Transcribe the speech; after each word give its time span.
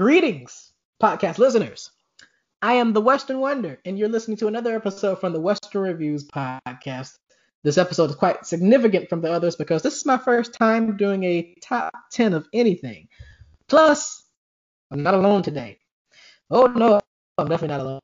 greetings, 0.00 0.72
podcast 1.02 1.36
listeners. 1.36 1.90
I 2.62 2.72
am 2.72 2.94
the 2.94 3.02
Western 3.02 3.38
Wonder, 3.38 3.78
and 3.84 3.98
you're 3.98 4.08
listening 4.08 4.38
to 4.38 4.48
another 4.48 4.74
episode 4.74 5.20
from 5.20 5.34
the 5.34 5.40
Western 5.42 5.82
Reviews 5.82 6.26
podcast. 6.26 7.18
This 7.64 7.76
episode 7.76 8.08
is 8.08 8.16
quite 8.16 8.46
significant 8.46 9.10
from 9.10 9.20
the 9.20 9.30
others 9.30 9.56
because 9.56 9.82
this 9.82 9.98
is 9.98 10.06
my 10.06 10.16
first 10.16 10.54
time 10.54 10.96
doing 10.96 11.24
a 11.24 11.54
top 11.60 11.92
10 12.12 12.32
of 12.32 12.48
anything. 12.54 13.08
Plus, 13.68 14.24
I'm 14.90 15.02
not 15.02 15.12
alone 15.12 15.42
today. 15.42 15.78
Oh 16.50 16.64
no, 16.64 16.98
I'm 17.36 17.48
definitely 17.48 17.76
not 17.76 18.00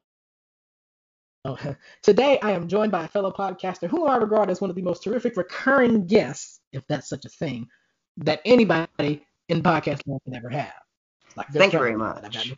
alone. 1.46 1.76
Today, 2.02 2.38
I 2.42 2.50
am 2.50 2.68
joined 2.68 2.92
by 2.92 3.04
a 3.04 3.08
fellow 3.08 3.32
podcaster 3.32 3.88
who 3.88 4.04
I 4.04 4.16
regard 4.16 4.50
as 4.50 4.60
one 4.60 4.68
of 4.68 4.76
the 4.76 4.82
most 4.82 5.02
terrific 5.02 5.38
recurring 5.38 6.06
guests, 6.06 6.60
if 6.72 6.86
that's 6.88 7.08
such 7.08 7.24
a 7.24 7.30
thing, 7.30 7.68
that 8.18 8.42
anybody 8.44 9.24
in 9.48 9.62
podcast 9.62 10.02
land 10.06 10.20
can 10.26 10.34
ever 10.34 10.50
have. 10.50 10.85
Like 11.36 11.48
Thank 11.48 11.72
you 11.72 11.78
very 11.78 11.96
much. 11.96 12.46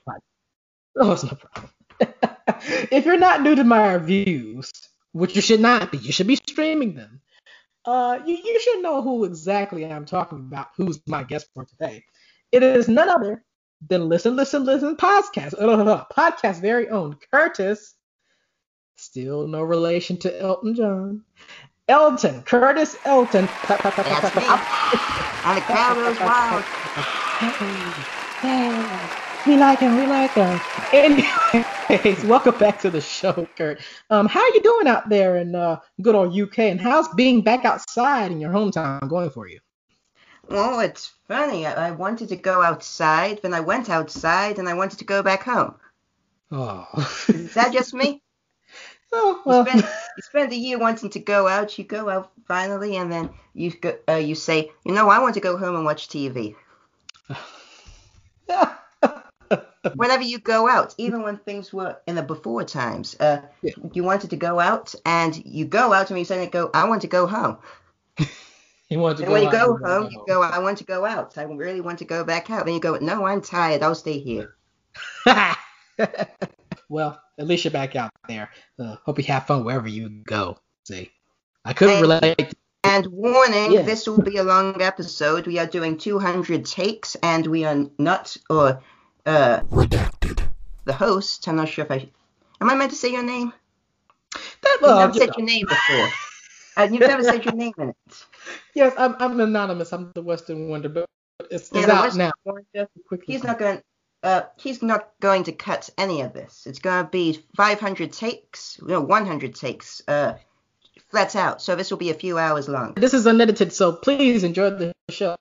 Oh, 1.01 1.13
it's 1.13 1.23
no 1.23 1.31
problem. 1.31 1.71
if 2.91 3.05
you're 3.05 3.19
not 3.19 3.43
new 3.43 3.55
to 3.55 3.63
my 3.63 3.93
reviews, 3.93 4.73
which 5.13 5.37
you 5.37 5.43
should 5.43 5.61
not 5.61 5.93
be, 5.93 5.99
you 5.99 6.11
should 6.11 6.27
be 6.27 6.35
streaming 6.35 6.95
them. 6.95 7.21
Uh, 7.85 8.19
you, 8.27 8.35
you 8.35 8.59
should 8.59 8.83
know 8.83 9.01
who 9.01 9.25
exactly 9.25 9.87
I'm 9.87 10.07
talking 10.07 10.39
about, 10.39 10.69
who's 10.77 10.99
my 11.07 11.23
guest 11.23 11.47
for 11.55 11.67
today. 11.67 12.05
It 12.51 12.65
is 12.65 12.89
none 12.89 13.09
other 13.09 13.45
than 13.87 14.09
Listen, 14.09 14.35
Listen, 14.35 14.65
Listen 14.65 14.97
podcast, 14.97 15.55
uh, 15.57 16.05
podcast 16.13 16.61
very 16.61 16.89
own 16.89 17.17
Curtis 17.31 17.95
Still 19.01 19.47
no 19.47 19.63
relation 19.63 20.17
to 20.19 20.41
Elton 20.41 20.75
John. 20.75 21.23
Elton, 21.87 22.43
Curtis 22.43 22.97
Elton. 23.05 23.49
That's 23.69 24.35
me. 24.35 24.43
On 25.45 25.55
the 25.55 25.61
crowd 25.61 25.95
goes 25.95 26.19
wild. 26.19 26.65
We 29.47 29.57
like 29.57 29.79
him. 29.79 29.97
We 29.97 30.07
like 30.07 30.33
him. 30.33 30.61
Anyways, 30.93 32.25
welcome 32.25 32.57
back 32.59 32.81
to 32.83 32.91
the 32.91 33.01
show, 33.01 33.49
Kurt. 33.57 33.81
Um, 34.11 34.27
how 34.27 34.41
are 34.41 34.49
you 34.55 34.61
doing 34.61 34.87
out 34.87 35.09
there 35.09 35.39
in 35.39 35.55
uh, 35.55 35.81
good 36.03 36.15
old 36.15 36.39
UK? 36.39 36.59
And 36.59 36.81
how's 36.81 37.09
being 37.15 37.41
back 37.41 37.65
outside 37.65 38.31
in 38.31 38.41
your 38.41 38.53
hometown 38.53 39.09
going 39.09 39.31
for 39.31 39.49
you? 39.49 39.59
Well, 40.49 40.81
it's 40.81 41.15
funny. 41.27 41.67
I, 41.67 41.89
I 41.89 41.91
wanted 41.93 42.29
to 42.29 42.37
go 42.37 42.63
outside, 42.63 43.41
then 43.43 43.55
I 43.55 43.61
went 43.61 43.91
outside, 43.91 44.59
and 44.59 44.69
I 44.69 44.75
wanted 44.75 44.99
to 44.99 45.05
go 45.05 45.23
back 45.23 45.43
home. 45.45 45.75
Oh. 46.53 46.87
Is 47.29 47.55
that 47.55 47.73
just 47.73 47.95
me? 47.95 48.23
Oh, 49.11 49.41
well. 49.47 49.65
you, 49.65 49.71
spend, 49.71 49.85
you 50.19 50.23
spend 50.23 50.53
a 50.53 50.57
year 50.57 50.79
wanting 50.79 51.09
to 51.09 51.19
go 51.19 51.49
out, 51.49 51.79
you 51.79 51.85
go 51.85 52.11
out 52.11 52.31
finally, 52.47 52.99
and 52.99 53.11
then 53.11 53.31
you 53.55 53.71
go, 53.71 53.97
uh, 54.07 54.17
you 54.17 54.35
say, 54.35 54.71
you 54.85 54.93
know, 54.93 55.09
I 55.09 55.19
want 55.19 55.33
to 55.37 55.41
go 55.41 55.57
home 55.57 55.77
and 55.77 55.85
watch 55.87 56.09
TV. 56.09 56.55
Whenever 59.95 60.23
you 60.23 60.39
go 60.39 60.69
out, 60.69 60.95
even 60.99 61.23
when 61.23 61.39
things 61.39 61.73
were 61.73 61.99
in 62.07 62.17
the 62.17 62.23
before 62.23 62.65
times, 62.65 63.17
uh, 63.21 63.43
yeah. 63.63 63.73
you 63.93 64.03
wanted 64.03 64.31
to 64.31 64.37
go 64.37 64.59
out, 64.59 64.95
and 65.07 65.41
you 65.47 65.65
go 65.65 65.93
out, 65.93 66.11
and 66.11 66.19
you 66.19 66.25
say, 66.25 66.47
"Go, 66.49 66.71
I 66.75 66.89
want 66.89 67.03
to 67.03 67.09
go 67.09 67.27
home." 67.27 67.59
you 68.89 68.99
want 68.99 69.19
to 69.19 69.25
and 69.25 69.33
when 69.33 69.45
you 69.45 69.51
go 69.51 69.77
home, 69.77 70.09
you 70.11 70.25
go, 70.27 70.43
"I 70.43 70.59
want 70.59 70.79
to 70.79 70.85
go 70.85 71.05
out. 71.07 71.39
I 71.39 71.45
really 71.45 71.81
want 71.81 72.01
to 72.01 72.05
go 72.05 72.25
back 72.25 72.51
out." 72.51 72.67
Then 72.67 72.75
you 72.75 72.81
go, 72.81 72.97
"No, 72.97 73.25
I'm 73.25 73.41
tired. 73.41 73.83
I'll 73.83 73.95
stay 73.95 74.19
here." 74.19 74.57
well, 76.89 77.21
at 77.39 77.47
least 77.47 77.65
you're 77.65 77.73
back 77.73 77.97
out 77.97 78.11
there. 78.29 78.51
Uh, 78.79 78.97
hope 79.05 79.19
you 79.19 79.25
have 79.25 79.47
fun 79.47 79.65
wherever 79.65 79.89
you 79.89 80.09
go. 80.09 80.59
See, 80.85 81.11
I 81.65 81.73
couldn't 81.73 81.97
and, 81.97 82.03
relate. 82.03 82.55
And 82.85 83.07
warning, 83.07 83.73
yeah. 83.73 83.83
this 83.83 84.07
will 84.07 84.23
be 84.23 84.37
a 84.37 84.45
long 84.45 84.81
episode. 84.81 85.47
We 85.47 85.59
are 85.59 85.67
doing 85.67 85.99
200 85.99 86.65
takes, 86.65 87.17
and 87.17 87.47
we 87.47 87.65
are 87.65 87.87
not 87.99 88.37
or 88.49 88.83
uh, 89.27 89.61
redacted. 89.71 90.43
The 90.85 90.93
host. 90.95 91.47
I'm 91.49 91.57
not 91.57 91.69
sure 91.69 91.85
if 91.85 91.91
I 91.91 92.09
am 92.61 92.71
I 92.71 92.75
meant 92.75 92.93
to 92.93 92.97
say 92.97 93.13
your 93.13 93.23
name. 93.25 93.53
That, 94.63 94.79
well, 94.81 95.01
You've 95.01 95.17
never 95.17 95.27
said 95.27 95.37
your 95.37 95.47
name 95.47 95.67
before. 95.67 96.09
and 96.77 96.95
you've 96.95 97.09
never 97.09 97.23
said 97.23 97.45
your 97.45 97.55
name 97.55 97.75
in 97.79 97.89
it. 97.91 97.97
Yes, 98.75 98.95
I'm, 98.97 99.17
I'm 99.19 99.39
anonymous. 99.41 99.93
I'm 99.93 100.13
the 100.15 100.23
Western 100.23 100.69
Wonder, 100.69 100.89
but 100.89 101.07
it's, 101.51 101.71
yeah, 101.73 101.81
it's 101.81 101.91
out 101.91 102.17
now. 102.17 102.31
Wonder, 102.45 102.89
he's 103.27 103.43
not 103.43 103.59
going 103.59 103.83
uh, 104.23 104.43
he's 104.57 104.83
not 104.83 105.11
going 105.21 105.45
to 105.45 105.53
cut 105.53 105.91
any 105.97 106.23
of 106.23 106.33
this. 106.33 106.67
It's 106.67 106.79
going 106.79 107.05
to 107.05 107.11
be 107.11 107.45
500 107.57 108.13
takes, 108.13 108.79
you 108.81 108.89
know, 108.89 109.01
100 109.01 109.55
takes, 109.55 110.03
uh, 110.09 110.35
flat 111.11 111.37
out. 111.37 111.63
So 111.63 111.77
this 111.77 111.91
will 111.91 111.99
be 111.99 112.11
a 112.11 112.15
few 112.15 112.39
hours 112.39 112.69
long. 112.69 112.95
This 112.95 113.15
is 113.15 113.27
unedited, 113.27 113.73
so 113.73 113.93
please 113.93 114.45
enjoy 114.45 114.71
the 114.71 114.93
show. 115.11 115.37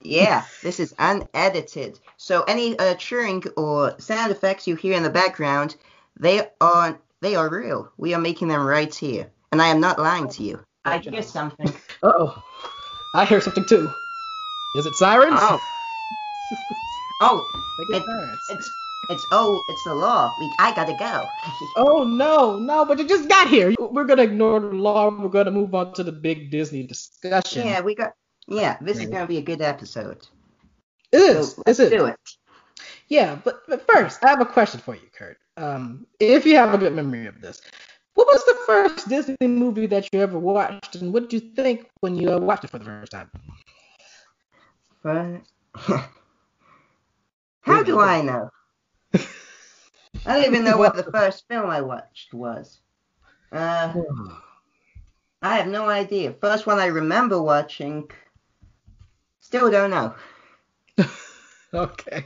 Yeah, 0.00 0.44
this 0.62 0.80
is 0.80 0.94
unedited. 0.98 1.98
So 2.16 2.42
any 2.42 2.78
uh, 2.78 2.94
churring 2.94 3.44
or 3.56 3.98
sound 4.00 4.32
effects 4.32 4.66
you 4.66 4.76
hear 4.76 4.96
in 4.96 5.02
the 5.02 5.10
background, 5.10 5.76
they 6.18 6.48
are 6.60 6.98
they 7.20 7.36
are 7.36 7.48
real. 7.48 7.92
We 7.96 8.14
are 8.14 8.20
making 8.20 8.48
them 8.48 8.64
right 8.64 8.94
here, 8.94 9.30
and 9.52 9.62
I 9.62 9.68
am 9.68 9.80
not 9.80 9.98
lying 9.98 10.28
to 10.30 10.42
you. 10.42 10.60
I 10.84 10.98
hear 10.98 11.22
something. 11.22 11.68
Uh 12.02 12.12
oh, 12.18 12.42
I 13.14 13.24
hear 13.24 13.40
something 13.40 13.64
too. 13.64 13.90
Is 14.76 14.86
it 14.86 14.94
sirens? 14.94 15.38
Oh. 15.40 15.60
Oh, 17.22 17.46
it, 17.90 18.02
it's 18.48 18.70
it's 19.10 19.26
oh, 19.32 19.60
it's 19.68 19.84
the 19.84 19.94
law. 19.94 20.32
We, 20.38 20.50
I 20.58 20.74
gotta 20.74 20.94
go. 20.94 21.24
oh 21.76 22.04
no, 22.04 22.58
no, 22.58 22.84
but 22.84 22.98
you 22.98 23.06
just 23.06 23.28
got 23.28 23.48
here. 23.48 23.74
We're 23.78 24.04
gonna 24.04 24.22
ignore 24.22 24.60
the 24.60 24.68
law. 24.68 25.10
We're 25.10 25.28
gonna 25.28 25.50
move 25.50 25.74
on 25.74 25.92
to 25.94 26.04
the 26.04 26.12
big 26.12 26.50
Disney 26.50 26.84
discussion. 26.84 27.66
Yeah, 27.66 27.80
we 27.80 27.94
got. 27.94 28.14
Yeah, 28.46 28.78
this 28.80 28.98
is 28.98 29.06
gonna 29.06 29.26
be 29.26 29.38
a 29.38 29.42
good 29.42 29.60
episode. 29.60 30.26
It 31.12 31.18
is. 31.18 31.52
So 31.52 31.62
let's 31.66 31.80
it? 31.80 31.90
do 31.90 32.06
it. 32.06 32.16
Yeah, 33.08 33.38
but, 33.44 33.62
but 33.66 33.86
first, 33.90 34.24
I 34.24 34.30
have 34.30 34.40
a 34.40 34.46
question 34.46 34.80
for 34.80 34.94
you, 34.94 35.08
Kurt. 35.12 35.36
Um, 35.56 36.06
if 36.20 36.46
you 36.46 36.54
have 36.54 36.72
a 36.72 36.78
good 36.78 36.94
memory 36.94 37.26
of 37.26 37.40
this, 37.40 37.60
what 38.14 38.28
was 38.28 38.44
the 38.44 38.58
first 38.66 39.08
Disney 39.08 39.36
movie 39.42 39.86
that 39.86 40.08
you 40.12 40.20
ever 40.20 40.38
watched, 40.38 40.94
and 40.94 41.12
what 41.12 41.28
did 41.28 41.32
you 41.32 41.40
think 41.54 41.88
when 42.00 42.14
you 42.14 42.32
uh, 42.32 42.38
watched 42.38 42.64
it 42.64 42.70
for 42.70 42.78
the 42.78 42.84
first 42.84 43.12
time? 43.12 43.30
First. 45.02 45.50
How 47.62 47.82
do 47.82 48.00
I 48.00 48.22
know? 48.22 48.48
I 50.26 50.34
don't 50.34 50.44
even 50.44 50.64
know 50.64 50.76
what 50.76 50.94
the 50.94 51.10
first 51.10 51.48
film 51.48 51.70
I 51.70 51.80
watched 51.80 52.34
was. 52.34 52.80
Uh, 53.52 53.94
I 55.42 55.56
have 55.56 55.68
no 55.68 55.88
idea. 55.88 56.34
First 56.40 56.66
one 56.66 56.78
I 56.78 56.86
remember 56.86 57.40
watching, 57.40 58.10
still 59.40 59.70
don't 59.70 59.90
know. 59.90 60.14
okay. 61.74 62.24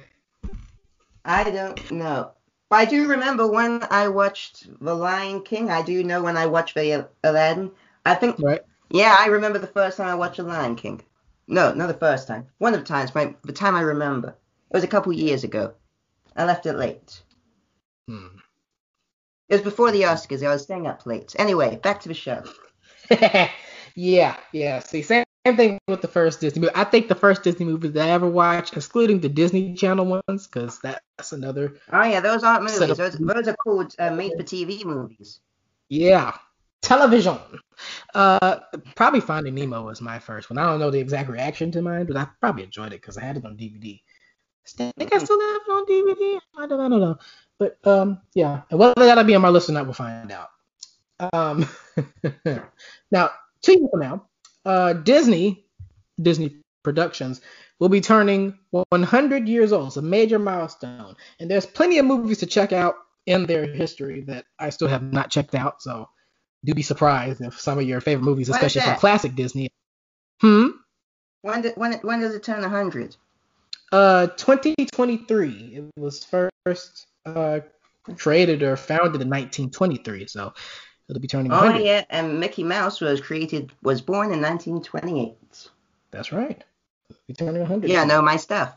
I 1.24 1.44
don't 1.44 1.90
know. 1.92 2.32
But 2.68 2.76
I 2.76 2.84
do 2.86 3.08
remember 3.08 3.46
when 3.46 3.86
I 3.90 4.08
watched 4.08 4.66
The 4.80 4.94
Lion 4.94 5.42
King. 5.42 5.70
I 5.70 5.82
do 5.82 6.02
know 6.02 6.22
when 6.22 6.36
I 6.36 6.46
watched 6.46 6.74
the 6.74 7.08
Aladdin. 7.22 7.70
I 8.04 8.14
think. 8.14 8.36
Right. 8.40 8.62
Yeah, 8.90 9.16
I 9.18 9.26
remember 9.26 9.58
the 9.58 9.66
first 9.66 9.96
time 9.96 10.08
I 10.08 10.14
watched 10.14 10.38
The 10.38 10.42
Lion 10.42 10.74
King. 10.74 11.00
No, 11.46 11.72
not 11.72 11.88
the 11.88 11.94
first 11.94 12.26
time. 12.26 12.46
One 12.58 12.74
of 12.74 12.80
the 12.80 12.86
times, 12.86 13.14
my, 13.14 13.34
the 13.44 13.52
time 13.52 13.74
I 13.74 13.82
remember. 13.82 14.30
It 14.30 14.76
was 14.76 14.84
a 14.84 14.88
couple 14.88 15.12
years 15.12 15.44
ago. 15.44 15.74
I 16.36 16.44
left 16.44 16.66
it 16.66 16.74
late. 16.74 17.22
Hmm. 18.08 18.38
It 19.48 19.56
was 19.56 19.62
before 19.62 19.92
the 19.92 20.02
Oscars. 20.02 20.44
I 20.44 20.50
was 20.50 20.62
staying 20.62 20.86
up 20.86 21.06
late. 21.06 21.34
Anyway, 21.38 21.76
back 21.76 22.00
to 22.00 22.08
the 22.08 22.14
show. 22.14 22.42
yeah, 23.94 24.36
yeah. 24.52 24.78
See, 24.80 25.02
same, 25.02 25.24
same 25.46 25.56
thing 25.56 25.78
with 25.86 26.00
the 26.00 26.08
first 26.08 26.40
Disney 26.40 26.62
movie. 26.62 26.72
I 26.74 26.84
think 26.84 27.08
the 27.08 27.14
first 27.14 27.42
Disney 27.42 27.66
movie 27.66 27.88
that 27.88 28.08
I 28.08 28.12
ever 28.12 28.28
watched, 28.28 28.76
excluding 28.76 29.20
the 29.20 29.28
Disney 29.28 29.74
Channel 29.74 30.22
ones, 30.26 30.46
because 30.46 30.80
that's 30.80 31.32
another. 31.32 31.76
Oh 31.92 32.02
yeah, 32.02 32.20
those 32.20 32.42
aren't 32.42 32.64
movies. 32.64 32.80
Of, 32.90 32.96
those, 32.96 33.18
those 33.18 33.48
are 33.48 33.56
called 33.62 33.94
uh, 33.98 34.10
made-for-TV 34.10 34.84
movies. 34.84 35.40
Yeah, 35.90 36.34
television. 36.80 37.38
Uh, 38.14 38.60
probably 38.94 39.20
Finding 39.20 39.54
Nemo 39.54 39.82
was 39.82 40.00
my 40.00 40.18
first 40.18 40.48
one. 40.48 40.58
I 40.58 40.64
don't 40.64 40.80
know 40.80 40.90
the 40.90 40.98
exact 40.98 41.28
reaction 41.28 41.70
to 41.72 41.82
mine, 41.82 42.06
but 42.06 42.16
I 42.16 42.26
probably 42.40 42.64
enjoyed 42.64 42.92
it 42.92 43.02
because 43.02 43.18
I 43.18 43.24
had 43.24 43.36
it 43.36 43.44
on 43.44 43.56
DVD. 43.56 44.00
I 44.80 44.92
think 44.96 45.14
I 45.14 45.18
still 45.18 45.40
have 45.40 45.60
it 45.66 45.70
on 45.70 45.84
DVD. 45.84 46.40
I 46.56 46.66
don't, 46.66 46.80
I 46.80 46.88
don't 46.88 47.00
know. 47.00 47.18
But 47.58 47.78
um, 47.84 48.20
yeah, 48.34 48.62
whether 48.70 48.94
that'll 48.96 49.24
be 49.24 49.34
on 49.34 49.42
my 49.42 49.48
list 49.48 49.68
or 49.68 49.72
not, 49.72 49.84
we'll 49.84 49.94
find 49.94 50.32
out. 50.32 50.50
Um, 51.32 51.68
now, 53.10 53.30
two 53.62 53.72
years 53.72 53.90
from 53.90 54.00
now, 54.00 54.26
uh, 54.64 54.92
Disney, 54.94 55.64
Disney 56.20 56.56
Productions, 56.82 57.40
will 57.78 57.88
be 57.88 58.00
turning 58.00 58.58
100 58.70 59.48
years 59.48 59.72
old. 59.72 59.88
It's 59.88 59.96
a 59.96 60.02
major 60.02 60.38
milestone, 60.38 61.14
and 61.38 61.50
there's 61.50 61.66
plenty 61.66 61.98
of 61.98 62.06
movies 62.06 62.38
to 62.38 62.46
check 62.46 62.72
out 62.72 62.96
in 63.26 63.46
their 63.46 63.66
history 63.66 64.22
that 64.22 64.44
I 64.58 64.70
still 64.70 64.88
have 64.88 65.02
not 65.02 65.30
checked 65.30 65.54
out. 65.54 65.82
So 65.82 66.08
do 66.64 66.74
be 66.74 66.82
surprised 66.82 67.40
if 67.40 67.60
some 67.60 67.78
of 67.78 67.84
your 67.84 68.00
favorite 68.00 68.24
movies, 68.24 68.48
especially 68.48 68.82
from 68.82 68.96
classic 68.96 69.34
Disney. 69.34 69.70
Hmm. 70.40 70.68
When 71.42 71.62
did, 71.62 71.76
when 71.76 71.92
when 72.00 72.20
does 72.20 72.34
it 72.34 72.42
turn 72.42 72.62
100? 72.62 73.16
Uh, 73.92 74.26
2023. 74.28 75.50
It 75.50 76.00
was 76.00 76.24
first 76.24 77.06
uh, 77.26 77.60
created 78.16 78.62
or 78.62 78.76
founded 78.76 79.20
in 79.22 79.28
1923, 79.30 80.26
so 80.26 80.52
it'll 81.08 81.20
be 81.20 81.28
turning. 81.28 81.50
100. 81.52 81.80
Oh 81.80 81.84
yeah, 81.84 82.04
and 82.10 82.40
Mickey 82.40 82.62
Mouse 82.64 83.00
was 83.00 83.20
created 83.20 83.72
was 83.82 84.00
born 84.00 84.32
in 84.32 84.40
1928. 84.40 85.68
That's 86.10 86.32
right. 86.32 86.62
It'll 87.10 87.20
be 87.26 87.34
turning 87.34 87.60
100. 87.62 87.90
Yeah, 87.90 88.04
know 88.04 88.22
my 88.22 88.36
stuff. 88.36 88.74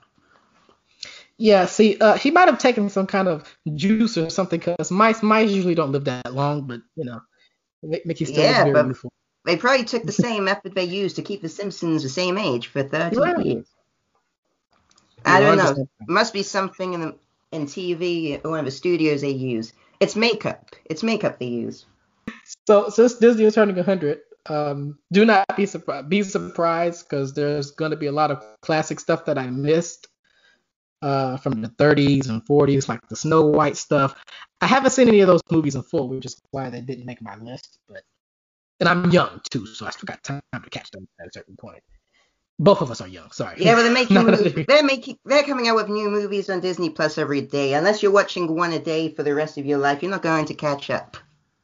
Yeah, 1.39 1.65
see, 1.67 1.97
uh, 1.99 2.17
he 2.17 2.31
might 2.31 2.47
have 2.47 2.57
taken 2.57 2.89
some 2.89 3.05
kind 3.05 3.27
of 3.27 3.55
juice 3.75 4.17
or 4.17 4.29
something 4.31 4.59
because 4.59 4.89
mice 4.89 5.21
mice 5.21 5.51
usually 5.51 5.75
don't 5.75 5.91
live 5.91 6.05
that 6.05 6.33
long, 6.33 6.65
but 6.65 6.81
you 6.95 7.05
know, 7.05 7.21
Mickey 7.83 8.25
still 8.25 8.43
Yeah, 8.43 8.63
very 8.63 8.73
but- 8.73 8.87
youthful. 8.87 9.11
They 9.45 9.55
probably 9.55 9.85
took 9.85 10.03
the 10.03 10.11
same 10.27 10.43
method 10.45 10.75
they 10.75 10.83
used 10.83 11.15
to 11.17 11.21
keep 11.21 11.41
the 11.41 11.47
Simpsons 11.47 12.03
the 12.03 12.09
same 12.09 12.37
age 12.37 12.67
for 12.67 12.83
30 12.83 13.15
Right. 13.17 13.45
years. 13.45 13.65
I 15.23 15.39
don't 15.39 15.57
know. 15.57 15.73
100%. 15.73 15.87
Must 16.07 16.33
be 16.33 16.43
something 16.43 16.93
in 16.93 16.99
the 17.01 17.15
in 17.51 17.65
TV 17.65 18.41
or 18.43 18.61
the 18.61 18.71
studios 18.71 19.21
they 19.21 19.29
use. 19.29 19.73
It's 19.99 20.15
makeup. 20.15 20.75
It's 20.85 21.03
makeup 21.03 21.39
they 21.39 21.47
use. 21.47 21.85
So 22.67 22.89
since 22.89 23.15
Disney 23.15 23.45
is 23.45 23.55
turning 23.55 23.75
100, 23.75 24.19
um, 24.49 24.97
do 25.11 25.25
not 25.25 25.45
be 25.55 25.65
surprised. 25.65 26.09
Be 26.09 26.23
surprised 26.23 27.09
because 27.09 27.33
there's 27.33 27.71
going 27.71 27.91
to 27.91 27.97
be 27.97 28.07
a 28.07 28.11
lot 28.11 28.31
of 28.31 28.43
classic 28.61 28.99
stuff 28.99 29.25
that 29.25 29.37
I 29.37 29.47
missed 29.47 30.07
uh, 31.01 31.37
from 31.37 31.61
the 31.61 31.69
30s 31.69 32.29
and 32.29 32.45
40s, 32.45 32.87
like 32.87 33.07
the 33.09 33.15
Snow 33.15 33.45
White 33.45 33.77
stuff. 33.77 34.15
I 34.61 34.67
haven't 34.67 34.91
seen 34.91 35.07
any 35.07 35.21
of 35.21 35.27
those 35.27 35.41
movies 35.51 35.75
in 35.75 35.83
full, 35.83 36.09
which 36.09 36.25
is 36.25 36.39
why 36.51 36.69
they 36.69 36.81
didn't 36.81 37.05
make 37.05 37.21
my 37.21 37.35
list. 37.35 37.79
But 37.87 38.03
and 38.79 38.87
I'm 38.87 39.09
young 39.11 39.41
too, 39.49 39.65
so 39.65 39.85
I 39.85 39.89
still 39.89 40.05
got 40.05 40.23
time 40.23 40.41
to 40.53 40.69
catch 40.69 40.91
them 40.91 41.07
at 41.19 41.27
a 41.27 41.31
certain 41.33 41.55
point. 41.57 41.81
Both 42.59 42.81
of 42.81 42.89
us 42.89 43.01
are 43.01 43.07
young. 43.07 43.29
Sorry. 43.31 43.55
Yeah, 43.59 43.75
but 43.75 43.83
they're 43.83 43.93
making 43.93 44.17
movies, 44.25 44.65
they're 44.67 44.83
making 44.83 45.19
they're 45.25 45.43
coming 45.43 45.67
out 45.67 45.75
with 45.75 45.89
new 45.89 46.09
movies 46.09 46.49
on 46.49 46.59
Disney 46.59 46.89
Plus 46.89 47.17
every 47.17 47.41
day. 47.41 47.73
Unless 47.73 48.01
you're 48.01 48.11
watching 48.11 48.55
one 48.55 48.73
a 48.73 48.79
day 48.79 49.13
for 49.13 49.23
the 49.23 49.35
rest 49.35 49.57
of 49.57 49.65
your 49.65 49.77
life, 49.77 50.01
you're 50.01 50.11
not 50.11 50.23
going 50.23 50.45
to 50.45 50.53
catch 50.53 50.89
up. 50.89 51.17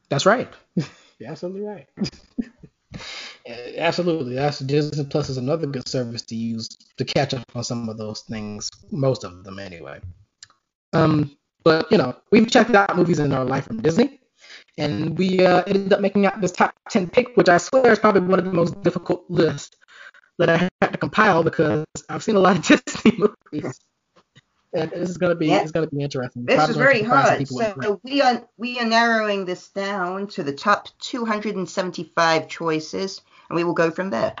That's 0.08 0.26
right. 0.26 0.48
You're 1.18 1.30
absolutely 1.30 1.62
right. 1.62 1.86
Absolutely. 3.76 4.34
That's 4.34 4.58
Disney 4.58 5.04
Plus 5.04 5.28
is 5.28 5.36
another 5.36 5.66
good 5.66 5.86
service 5.88 6.22
to 6.22 6.34
use 6.34 6.68
to 6.96 7.04
catch 7.04 7.34
up 7.34 7.44
on 7.54 7.62
some 7.62 7.88
of 7.88 7.98
those 7.98 8.22
things, 8.22 8.70
most 8.90 9.24
of 9.24 9.44
them 9.44 9.58
anyway. 9.58 10.00
Um, 10.92 11.36
but 11.62 11.90
you 11.90 11.98
know, 11.98 12.16
we've 12.30 12.50
checked 12.50 12.74
out 12.74 12.96
movies 12.96 13.18
in 13.18 13.32
our 13.32 13.44
life 13.44 13.66
from 13.66 13.82
Disney, 13.82 14.20
and 14.78 15.18
we 15.18 15.44
uh, 15.44 15.62
ended 15.66 15.92
up 15.92 16.00
making 16.00 16.26
out 16.26 16.40
this 16.40 16.52
top 16.52 16.74
ten 16.88 17.08
pick, 17.08 17.36
which 17.36 17.48
I 17.48 17.58
swear 17.58 17.92
is 17.92 17.98
probably 17.98 18.22
one 18.22 18.38
of 18.38 18.44
the 18.44 18.52
most 18.52 18.82
difficult 18.82 19.24
lists 19.28 19.76
that 20.38 20.48
I 20.48 20.56
had 20.56 20.70
to 20.94 20.98
compile 20.98 21.42
because 21.42 21.84
I've 22.08 22.22
seen 22.22 22.36
a 22.36 22.40
lot 22.40 22.56
of 22.56 22.66
Disney 22.86 23.18
movies. 23.18 23.78
And 24.72 24.90
this 24.90 25.08
is 25.08 25.18
gonna 25.18 25.36
be 25.36 25.46
Yeah. 25.46 25.62
it's 25.62 25.70
gonna 25.70 25.86
be 25.86 26.02
interesting. 26.02 26.44
This 26.46 26.56
Probably 26.56 26.72
is 26.72 26.76
very 26.76 27.02
hard. 27.02 27.46
So 27.46 28.00
we 28.02 28.20
are 28.22 28.44
we 28.56 28.78
are 28.80 28.84
narrowing 28.86 29.44
this 29.44 29.68
down 29.68 30.26
to 30.28 30.42
the 30.42 30.52
top 30.52 30.88
275 31.00 32.48
choices, 32.48 33.20
and 33.48 33.56
we 33.56 33.62
will 33.62 33.74
go 33.74 33.90
from 33.92 34.10
there. 34.10 34.34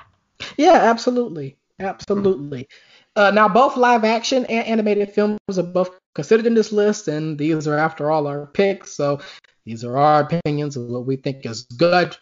Yeah, 0.56 0.72
absolutely, 0.72 1.56
absolutely. 1.78 2.68
Uh, 3.16 3.30
now, 3.30 3.48
both 3.48 3.76
live 3.76 4.02
action 4.02 4.44
and 4.46 4.66
animated 4.66 5.12
films 5.12 5.38
are 5.56 5.62
both 5.62 5.96
considered 6.16 6.46
in 6.46 6.54
this 6.54 6.72
list, 6.72 7.06
and 7.06 7.38
these 7.38 7.68
are, 7.68 7.78
after 7.78 8.10
all, 8.10 8.26
our 8.26 8.46
picks. 8.46 8.92
So 8.96 9.20
these 9.64 9.84
are 9.84 9.96
our 9.96 10.22
opinions 10.22 10.76
of 10.76 10.86
what 10.86 11.06
we 11.06 11.14
think 11.14 11.46
is 11.46 11.62
good. 11.62 12.16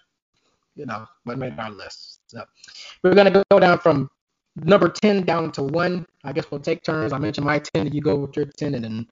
You 0.76 0.84
know, 0.84 1.06
what 1.24 1.38
made 1.38 1.58
our 1.58 1.70
list. 1.70 2.20
So 2.26 2.44
we're 3.02 3.14
gonna 3.14 3.44
go 3.50 3.58
down 3.58 3.78
from 3.78 4.10
number 4.56 4.88
10 4.88 5.24
down 5.24 5.52
to 5.52 5.62
one. 5.62 6.06
I 6.24 6.32
guess 6.32 6.50
we'll 6.50 6.60
take 6.60 6.82
turns. 6.82 7.12
I 7.12 7.18
mentioned 7.18 7.46
my 7.46 7.58
10, 7.58 7.92
you 7.92 8.00
go 8.00 8.16
with 8.16 8.36
your 8.36 8.46
10, 8.46 8.74
and 8.74 8.84
then 8.84 9.06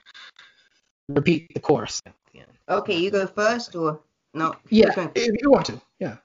repeat 1.08 1.52
the 1.54 1.60
course. 1.60 2.00
at 2.06 2.14
the 2.32 2.40
end. 2.40 2.48
Okay, 2.68 2.96
you 2.96 3.10
go 3.10 3.26
first, 3.26 3.74
or 3.74 4.00
no? 4.34 4.54
Yeah, 4.68 4.92
if 5.14 5.42
you 5.42 5.50
want 5.50 5.66
to. 5.66 5.80
Yeah. 5.98 6.16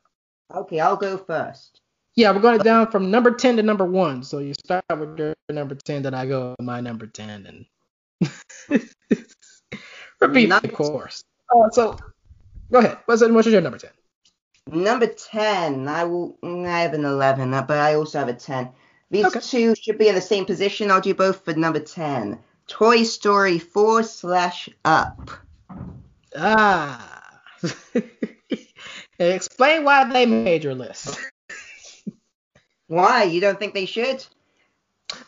Okay, 0.54 0.80
I'll 0.80 0.98
go 0.98 1.18
first. 1.18 1.82
Yeah, 2.16 2.32
we're 2.32 2.40
going 2.40 2.60
down 2.60 2.92
from 2.92 3.12
number 3.12 3.32
10 3.32 3.58
to 3.58 3.64
number 3.64 3.86
1. 3.86 4.24
So 4.24 4.40
you 4.40 4.54
start 4.54 4.86
with 4.90 5.18
your 5.20 5.36
number 5.50 5.76
10, 5.76 6.04
then 6.04 6.14
I 6.14 6.26
go 6.26 6.56
with 6.58 6.66
my 6.66 6.80
number 6.80 7.08
10 7.08 7.46
and 7.46 7.66
repeat 10.22 10.50
the 10.50 10.70
course. 10.70 11.24
Uh, 11.54 11.70
so 11.72 11.98
go 12.72 12.80
ahead. 12.80 13.00
What's, 13.06 13.22
what's 13.22 13.48
your 13.48 13.62
number 13.62 13.78
10? 13.78 13.90
Number 14.68 15.08
10, 15.08 15.88
I 15.88 16.06
will. 16.06 16.38
I 16.42 16.80
have 16.82 16.94
an 16.94 17.06
11, 17.06 17.54
uh, 17.54 17.62
but 17.64 17.78
I 17.78 17.96
also 17.96 18.20
have 18.20 18.30
a 18.30 18.34
10. 18.34 18.70
These 19.16 19.26
Okay. 19.28 19.40
two 19.40 19.76
should 19.76 19.98
be 19.98 20.10
in 20.10 20.16
the 20.16 20.20
same 20.22 20.44
position. 20.44 20.92
I'll 20.92 21.00
do 21.00 21.14
both 21.14 21.46
for 21.46 21.54
number 21.54 21.80
10. 21.80 22.38
Toy 22.68 23.04
Story 23.04 23.60
4 23.60 24.04
slash 24.04 24.68
up. 24.84 25.32
Ah. 26.38 27.40
Explain 29.20 29.86
why 29.86 30.12
they 30.12 30.26
made 30.26 30.66
your 30.66 30.76
list. 30.76 31.18
Why? 32.88 33.24
You 33.24 33.40
don't 33.40 33.58
think 33.58 33.74
they 33.74 33.86
should? 33.86 34.26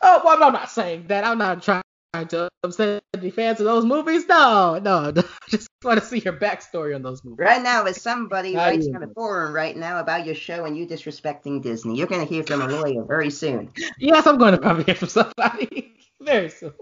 Oh, 0.01 0.21
well, 0.25 0.43
I'm 0.43 0.51
not 0.51 0.69
saying 0.69 1.05
that. 1.07 1.23
I'm 1.23 1.37
not 1.37 1.63
trying 1.63 1.81
to 2.25 2.49
upset 2.63 3.03
the 3.13 3.29
fans 3.29 3.59
of 3.59 3.65
those 3.65 3.85
movies. 3.85 4.27
No, 4.27 4.79
no. 4.79 5.13
I 5.17 5.23
just 5.49 5.69
want 5.83 5.99
to 5.99 6.05
see 6.05 6.19
your 6.19 6.33
backstory 6.33 6.95
on 6.95 7.01
those 7.01 7.23
movies. 7.23 7.39
Right 7.39 7.61
now, 7.61 7.83
there's 7.83 8.01
somebody 8.01 8.55
writing 8.55 8.89
you 8.89 8.95
on 8.95 9.03
a 9.03 9.07
know? 9.07 9.13
forum 9.13 9.53
right 9.53 9.75
now 9.75 9.99
about 9.99 10.25
your 10.25 10.35
show 10.35 10.65
and 10.65 10.77
you 10.77 10.87
disrespecting 10.87 11.61
Disney. 11.61 11.97
You're 11.97 12.07
going 12.07 12.25
to 12.25 12.33
hear 12.33 12.43
from 12.43 12.61
a 12.61 12.67
lawyer 12.67 13.03
very 13.05 13.29
soon. 13.29 13.71
Yes, 13.99 14.27
I'm 14.27 14.37
going 14.37 14.53
to 14.53 14.57
probably 14.57 14.83
hear 14.83 14.95
from 14.95 15.09
somebody 15.09 15.95
very 16.21 16.49
soon. 16.49 16.73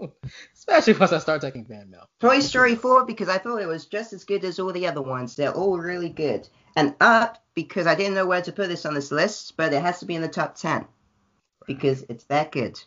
Especially 0.54 0.94
once 0.94 1.12
I 1.12 1.18
start 1.18 1.40
taking 1.40 1.64
fan 1.64 1.90
mail. 1.90 2.08
Toy 2.20 2.40
Story 2.40 2.74
4 2.74 3.04
because 3.04 3.28
I 3.28 3.38
thought 3.38 3.62
it 3.62 3.66
was 3.66 3.86
just 3.86 4.12
as 4.12 4.24
good 4.24 4.44
as 4.44 4.58
all 4.58 4.72
the 4.72 4.86
other 4.86 5.02
ones. 5.02 5.36
They're 5.36 5.52
all 5.52 5.78
really 5.78 6.10
good. 6.10 6.48
And 6.76 6.94
Up 7.00 7.42
because 7.54 7.86
I 7.86 7.94
didn't 7.94 8.14
know 8.14 8.26
where 8.26 8.42
to 8.42 8.52
put 8.52 8.68
this 8.68 8.84
on 8.84 8.94
this 8.94 9.10
list, 9.10 9.56
but 9.56 9.72
it 9.72 9.80
has 9.80 10.00
to 10.00 10.06
be 10.06 10.14
in 10.14 10.22
the 10.22 10.28
top 10.28 10.56
10 10.56 10.86
because 11.66 12.04
it's 12.08 12.24
that 12.24 12.52
good. 12.52 12.78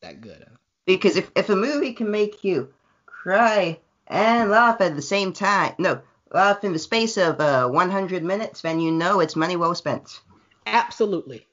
That 0.00 0.20
good. 0.20 0.44
Huh? 0.48 0.56
Because 0.86 1.16
if, 1.16 1.30
if 1.36 1.48
a 1.48 1.56
movie 1.56 1.92
can 1.92 2.10
make 2.10 2.42
you 2.44 2.72
cry 3.06 3.78
and 4.06 4.50
laugh 4.50 4.80
at 4.80 4.96
the 4.96 5.02
same 5.02 5.32
time, 5.32 5.74
no, 5.78 6.00
laugh 6.32 6.64
in 6.64 6.72
the 6.72 6.78
space 6.78 7.16
of 7.16 7.40
uh, 7.40 7.68
100 7.68 8.22
minutes, 8.24 8.62
then 8.62 8.80
you 8.80 8.90
know 8.90 9.20
it's 9.20 9.36
money 9.36 9.56
well 9.56 9.74
spent. 9.74 10.20
Absolutely. 10.66 11.46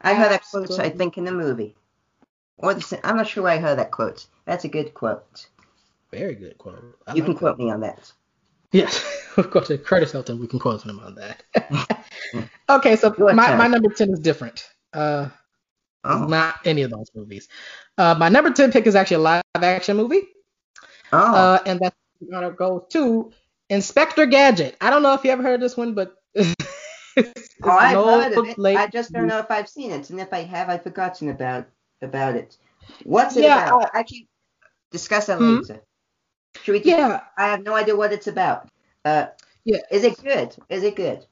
I 0.00 0.14
heard 0.14 0.30
that 0.32 0.44
quote, 0.50 0.78
I 0.78 0.90
think, 0.90 1.18
in 1.18 1.24
the 1.24 1.32
movie. 1.32 1.74
Or 2.56 2.74
the, 2.74 3.00
I'm 3.04 3.16
not 3.16 3.28
sure 3.28 3.44
where 3.44 3.52
I 3.52 3.58
heard 3.58 3.78
that 3.78 3.90
quote. 3.90 4.26
That's 4.44 4.64
a 4.64 4.68
good 4.68 4.94
quote. 4.94 5.48
Very 6.10 6.34
good 6.34 6.58
quote. 6.58 6.96
I 7.06 7.14
You 7.14 7.22
like 7.22 7.24
can 7.26 7.32
that. 7.34 7.38
quote 7.38 7.58
me 7.58 7.70
on 7.70 7.80
that. 7.80 8.12
Yes, 8.72 9.04
of 9.36 9.50
course. 9.50 9.70
Curtis 9.84 10.14
Elton, 10.14 10.38
we 10.40 10.46
can 10.46 10.58
quote 10.58 10.84
him 10.84 11.00
on 11.00 11.14
that. 11.16 11.42
okay, 12.68 12.96
so 12.96 13.14
my, 13.18 13.56
my 13.56 13.66
number 13.66 13.88
10 13.90 14.10
is 14.10 14.20
different. 14.20 14.68
Uh, 14.92 15.28
Oh, 16.04 16.26
Not 16.26 16.56
any 16.64 16.82
of 16.82 16.90
those 16.90 17.10
movies. 17.14 17.48
Uh, 17.96 18.14
my 18.18 18.28
number 18.28 18.50
10 18.50 18.72
pick 18.72 18.86
is 18.86 18.94
actually 18.94 19.16
a 19.16 19.20
live 19.20 19.42
action 19.56 19.96
movie. 19.96 20.22
oh. 21.12 21.34
Uh, 21.34 21.58
and 21.66 21.80
that's 21.80 21.96
going 22.30 22.42
to 22.42 22.50
go 22.50 22.86
to 22.90 23.32
Inspector 23.70 24.24
Gadget. 24.26 24.76
I 24.80 24.90
don't 24.90 25.02
know 25.02 25.14
if 25.14 25.24
you 25.24 25.30
ever 25.30 25.42
heard 25.42 25.54
of 25.56 25.60
this 25.60 25.76
one, 25.76 25.94
but. 25.94 26.14
it's, 26.34 26.54
it's 27.16 27.56
oh, 27.62 27.70
I've 27.70 27.98
heard 27.98 28.32
of 28.32 28.46
it. 28.46 28.58
late- 28.58 28.76
I 28.78 28.86
just 28.86 29.12
don't 29.12 29.26
know 29.26 29.38
if 29.38 29.50
I've 29.50 29.68
seen 29.68 29.90
it, 29.90 30.10
and 30.10 30.20
if 30.20 30.32
I 30.32 30.40
have, 30.42 30.68
I've 30.68 30.82
forgotten 30.82 31.28
about 31.28 31.66
about 32.02 32.36
it. 32.36 32.56
What's 33.04 33.36
it 33.36 33.44
Yeah, 33.44 33.66
about? 33.68 33.90
Actually, 33.94 34.28
discuss 34.90 35.26
that 35.26 35.38
Hmm? 35.38 35.58
later. 35.58 35.82
Should 36.62 36.72
we? 36.72 36.80
Yeah, 36.84 37.20
I 37.36 37.48
have 37.48 37.62
no 37.62 37.74
idea 37.74 37.96
what 37.96 38.12
it's 38.12 38.26
about. 38.26 38.68
Uh, 39.04 39.26
Yeah. 39.64 39.80
Is 39.90 40.04
it 40.04 40.22
good? 40.22 40.56
Is 40.68 40.82
it 40.82 40.96
good? 40.96 41.24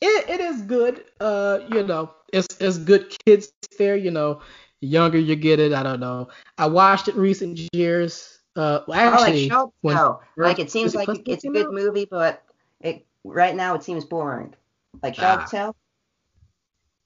it, 0.00 0.28
it 0.30 0.40
is 0.40 0.62
good. 0.62 1.04
Uh, 1.20 1.60
you 1.68 1.82
know, 1.82 2.10
it's 2.32 2.56
it's 2.60 2.78
good 2.78 3.14
kids 3.26 3.52
fare. 3.76 3.96
You 3.96 4.10
know, 4.10 4.40
younger 4.80 5.18
you 5.18 5.36
get 5.36 5.60
it, 5.60 5.72
I 5.72 5.82
don't 5.82 6.00
know. 6.00 6.28
I 6.58 6.66
watched 6.66 7.08
it 7.08 7.14
recent 7.16 7.60
years. 7.72 8.38
Uh, 8.56 8.80
well, 8.88 9.08
oh, 9.08 9.12
like 9.12 9.22
actually, 9.22 9.48
Shark 9.48 9.70
when- 9.82 9.96
Tale. 9.96 10.22
Like 10.36 10.58
it 10.58 10.70
seems 10.70 10.94
like 10.94 11.06
Plus 11.06 11.18
it's 11.26 11.44
a 11.44 11.48
good 11.48 11.72
movie, 11.72 12.06
but 12.10 12.42
it 12.80 13.06
right 13.24 13.54
now 13.54 13.74
it 13.74 13.84
seems 13.84 14.04
boring. 14.04 14.54
Like 15.02 15.14
Shark 15.14 15.42
Ah. 15.42 15.46
Tale. 15.46 15.76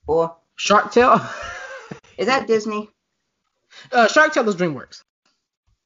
Or 0.06 0.36
Shark 0.56 0.92
Tale. 0.92 1.20
is 2.18 2.26
that 2.26 2.46
Disney? 2.46 2.88
uh, 3.92 4.08
Shark 4.08 4.32
Tale 4.32 4.48
is 4.48 4.56
DreamWorks. 4.56 5.02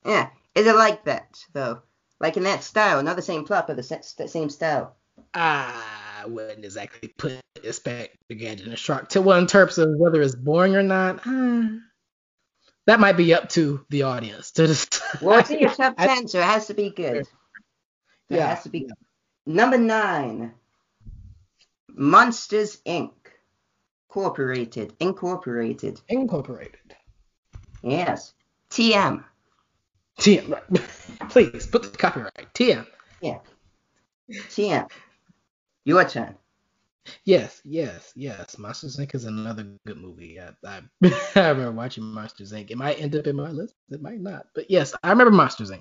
Yeah. 0.04 0.28
Is 0.54 0.66
it 0.66 0.76
like 0.76 1.04
that 1.04 1.38
though? 1.52 1.82
Like 2.20 2.36
in 2.36 2.42
that 2.44 2.62
style, 2.64 3.02
not 3.02 3.16
the 3.16 3.22
same 3.22 3.44
plot, 3.44 3.66
but 3.66 3.76
the 3.76 3.82
same 4.28 4.50
style. 4.50 4.96
I 6.20 6.26
wouldn't 6.26 6.64
exactly 6.64 7.08
put 7.16 7.40
Gadget 7.62 8.66
in 8.66 8.72
a 8.72 8.76
Shark 8.76 9.08
Tale. 9.08 9.22
Well, 9.22 9.38
in 9.38 9.46
terms 9.46 9.78
of 9.78 9.90
whether 9.96 10.20
it's 10.20 10.34
boring 10.34 10.74
or 10.74 10.82
not, 10.82 11.26
uh, 11.26 11.68
that 12.86 12.98
might 13.00 13.16
be 13.16 13.34
up 13.34 13.48
to 13.50 13.84
the 13.90 14.02
audience 14.02 14.50
to 14.52 14.66
decide. 14.66 15.22
Well, 15.22 15.38
it's 15.38 15.50
in 15.50 15.60
your 15.60 15.70
top 15.70 15.96
ten, 15.96 16.26
so 16.26 16.40
it 16.40 16.44
has 16.44 16.66
to 16.68 16.74
be 16.74 16.90
good. 16.90 17.18
It 17.18 17.26
Yeah, 18.30 18.48
has 18.48 18.64
to 18.64 18.68
be. 18.68 18.88
Number 19.46 19.78
nine. 19.78 20.54
Monsters 21.88 22.78
Inc. 22.86 23.12
Incorporated. 24.08 24.94
Incorporated. 25.00 26.00
Incorporated. 26.08 26.96
Yes. 27.82 28.34
TM. 28.70 29.22
TM, 30.18 30.48
right. 30.50 31.28
Please 31.30 31.66
put 31.66 31.82
the 31.92 31.98
copyright. 31.98 32.52
TM. 32.54 32.86
Yeah. 33.20 33.38
TM. 34.30 34.88
Your 35.88 36.04
turn. 36.04 36.34
Yes, 37.24 37.62
yes, 37.64 38.12
yes. 38.14 38.58
Monsters 38.58 38.98
Inc. 38.98 39.14
is 39.14 39.24
another 39.24 39.66
good 39.86 39.96
movie. 39.96 40.38
I, 40.38 40.50
I, 40.62 40.82
I 41.34 41.48
remember 41.48 41.72
watching 41.72 42.04
Monsters 42.04 42.52
Inc. 42.52 42.70
It 42.70 42.76
might 42.76 43.00
end 43.00 43.16
up 43.16 43.26
in 43.26 43.34
my 43.36 43.50
list. 43.50 43.74
It 43.90 44.02
might 44.02 44.20
not. 44.20 44.48
But 44.54 44.70
yes, 44.70 44.94
I 45.02 45.08
remember 45.08 45.30
Monsters 45.30 45.70
Inc. 45.70 45.80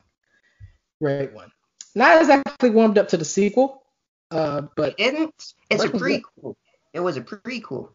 Great 1.01 1.33
one. 1.33 1.51
Not 1.93 2.21
exactly 2.21 2.69
warmed 2.69 2.97
up 2.97 3.09
to 3.09 3.17
the 3.17 3.25
sequel, 3.25 3.83
uh, 4.31 4.61
but 4.77 4.95
It 4.97 5.11
didn't. 5.11 5.53
It's 5.69 5.83
a 5.83 5.89
prequel. 5.89 6.55
It 6.93 7.01
was 7.01 7.17
a 7.17 7.21
prequel. 7.21 7.89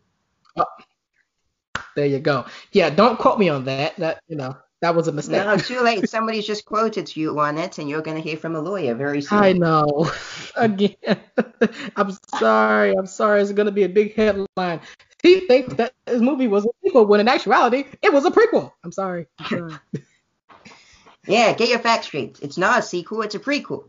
there 1.96 2.04
you 2.04 2.18
go. 2.18 2.44
Yeah, 2.72 2.90
don't 2.90 3.18
quote 3.18 3.38
me 3.38 3.48
on 3.48 3.64
that. 3.64 3.96
That 3.96 4.20
you 4.28 4.36
know 4.36 4.54
that 4.82 4.96
was 4.96 5.06
a 5.06 5.12
mistake. 5.12 5.44
No, 5.46 5.56
too 5.56 5.80
late. 5.80 6.08
Somebody's 6.10 6.44
just 6.44 6.64
quoted 6.64 7.14
you 7.16 7.38
on 7.38 7.56
it, 7.56 7.78
and 7.78 7.88
you're 7.88 8.02
going 8.02 8.16
to 8.16 8.22
hear 8.22 8.36
from 8.36 8.56
a 8.56 8.60
lawyer 8.60 8.94
very 8.94 9.22
soon. 9.22 9.38
I 9.38 9.52
know. 9.52 10.10
Again, 10.56 10.96
I'm 11.96 12.10
sorry. 12.36 12.92
I'm 12.92 13.06
sorry. 13.06 13.40
It's 13.40 13.52
gonna 13.52 13.70
be 13.70 13.84
a 13.84 13.88
big 13.88 14.14
headline. 14.14 14.80
He 15.22 15.46
thinks 15.46 15.74
that 15.74 15.92
his 16.04 16.20
movie 16.20 16.48
was 16.48 16.64
a 16.66 16.68
sequel 16.84 17.06
when 17.06 17.20
in 17.20 17.28
actuality 17.28 17.84
it 18.02 18.12
was 18.12 18.24
a 18.24 18.30
prequel. 18.30 18.72
I'm 18.84 18.90
sorry. 18.92 19.28
I'm 19.38 19.46
sorry. 19.94 20.04
Yeah, 21.26 21.54
get 21.54 21.68
your 21.68 21.78
facts 21.78 22.06
straight. 22.06 22.40
It's 22.42 22.58
not 22.58 22.80
a 22.80 22.82
sequel, 22.82 23.22
it's 23.22 23.36
a 23.36 23.38
prequel. 23.38 23.84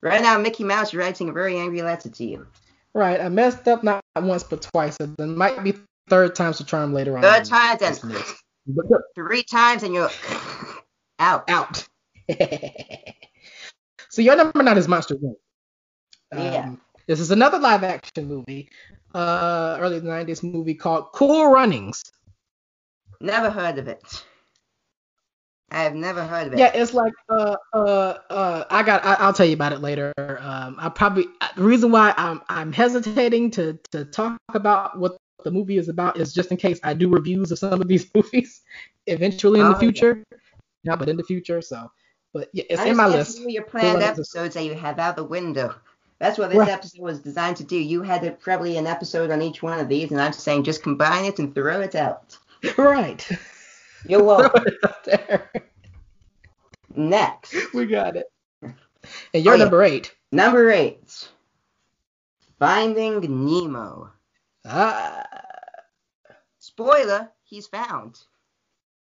Right 0.00 0.22
now, 0.22 0.38
Mickey 0.38 0.64
Mouse 0.64 0.88
is 0.88 0.94
writing 0.94 1.28
a 1.28 1.32
very 1.32 1.58
angry 1.58 1.82
letter 1.82 2.08
to 2.08 2.24
you. 2.24 2.46
right. 2.94 3.20
I 3.20 3.28
messed 3.28 3.68
up 3.68 3.84
not 3.84 4.02
once 4.16 4.42
but 4.42 4.62
twice. 4.62 4.96
And 4.98 5.14
then 5.18 5.36
might 5.36 5.62
be 5.62 5.74
third 6.08 6.34
time's 6.34 6.58
the 6.58 6.64
charm 6.64 6.94
later 6.94 7.16
on. 7.16 7.22
Third 7.22 7.44
time, 7.44 7.76
then 7.78 7.94
this 8.66 8.76
list. 8.76 8.88
But 8.88 8.90
look, 8.90 9.02
three 9.14 9.42
times, 9.42 9.82
and 9.82 9.94
you're 9.94 10.10
out. 11.18 11.48
out. 11.48 11.86
so 14.10 14.22
your 14.22 14.36
number 14.36 14.62
nine 14.62 14.78
is 14.78 14.88
Monster 14.88 15.16
Inc. 15.16 15.34
Yeah. 16.32 16.74
This 17.06 17.20
is 17.20 17.30
another 17.30 17.58
live 17.58 17.82
action 17.82 18.26
movie, 18.26 18.70
uh, 19.14 19.76
early 19.80 20.00
90s 20.00 20.42
movie 20.42 20.74
called 20.74 21.12
Cool 21.12 21.48
Runnings. 21.48 22.02
Never 23.20 23.50
heard 23.50 23.78
of 23.78 23.88
it. 23.88 24.24
I 25.72 25.84
have 25.84 25.94
never 25.94 26.24
heard 26.24 26.48
of 26.48 26.52
it. 26.52 26.58
Yeah, 26.58 26.70
it's 26.74 26.92
like 26.92 27.14
uh 27.30 27.56
uh 27.72 28.18
uh 28.28 28.64
I 28.68 28.82
got 28.82 29.04
I, 29.04 29.14
I'll 29.14 29.32
tell 29.32 29.46
you 29.46 29.54
about 29.54 29.72
it 29.72 29.80
later. 29.80 30.12
Um 30.18 30.76
I 30.78 30.90
probably 30.90 31.24
the 31.56 31.62
reason 31.62 31.90
why 31.90 32.12
I'm 32.18 32.42
I'm 32.48 32.72
hesitating 32.72 33.50
to 33.52 33.78
to 33.92 34.04
talk 34.04 34.38
about 34.52 34.98
what 34.98 35.16
the 35.44 35.50
movie 35.50 35.76
is 35.78 35.88
about 35.88 36.16
is 36.18 36.32
just 36.32 36.50
in 36.50 36.56
case 36.56 36.78
I 36.82 36.94
do 36.94 37.08
reviews 37.08 37.50
of 37.52 37.58
some 37.58 37.80
of 37.80 37.88
these 37.88 38.10
movies 38.14 38.62
eventually 39.06 39.60
in 39.60 39.66
Oh, 39.66 39.72
the 39.72 39.78
future. 39.78 40.22
Yeah, 40.84 40.96
but 40.96 41.08
in 41.08 41.16
the 41.16 41.22
future, 41.24 41.60
so 41.62 41.90
but 42.32 42.48
yeah, 42.52 42.64
it's 42.70 42.80
I 42.80 42.86
in 42.88 42.96
my 42.96 43.06
list. 43.06 43.40
your 43.48 43.64
planned 43.64 43.84
Cool 43.84 43.92
Runnings 44.00 44.18
is- 44.18 44.34
episodes 44.34 44.54
that 44.54 44.64
you 44.64 44.74
have 44.74 44.98
out 44.98 45.16
the 45.16 45.24
window. 45.24 45.74
That's 46.18 46.38
what 46.38 46.50
this 46.50 46.58
Right. 46.58 46.68
episode 46.68 47.02
was 47.02 47.18
designed 47.18 47.56
to 47.56 47.64
do. 47.64 47.76
You 47.76 48.02
had 48.02 48.22
a, 48.24 48.30
probably 48.30 48.76
an 48.76 48.86
episode 48.86 49.30
on 49.32 49.42
each 49.42 49.60
one 49.62 49.80
of 49.80 49.88
these, 49.88 50.12
and 50.12 50.20
I'm 50.20 50.32
saying 50.32 50.62
just 50.62 50.82
combine 50.82 51.24
it 51.24 51.38
and 51.40 51.52
throw 51.54 51.80
it 51.80 51.94
out. 51.94 52.38
Right. 52.78 53.28
You're 54.08 54.20
Throw 54.20 54.26
welcome. 54.38 54.64
it 54.66 54.74
out 54.84 55.04
there. 55.04 55.50
Next, 56.94 57.54
We 57.74 57.86
got 57.86 58.16
it. 58.16 58.26
And 58.62 58.74
oh, 59.34 59.38
you're 59.38 59.54
Oh, 59.54 59.56
yeah. 59.56 59.62
number 59.64 59.82
eight. 59.82 60.14
number 60.30 60.70
eight, 60.70 61.28
Finding 62.58 63.20
Nemo. 63.44 64.10
Ah, 64.64 65.24
Spoiler: 66.58 67.30
He's 67.42 67.66
found. 67.66 68.20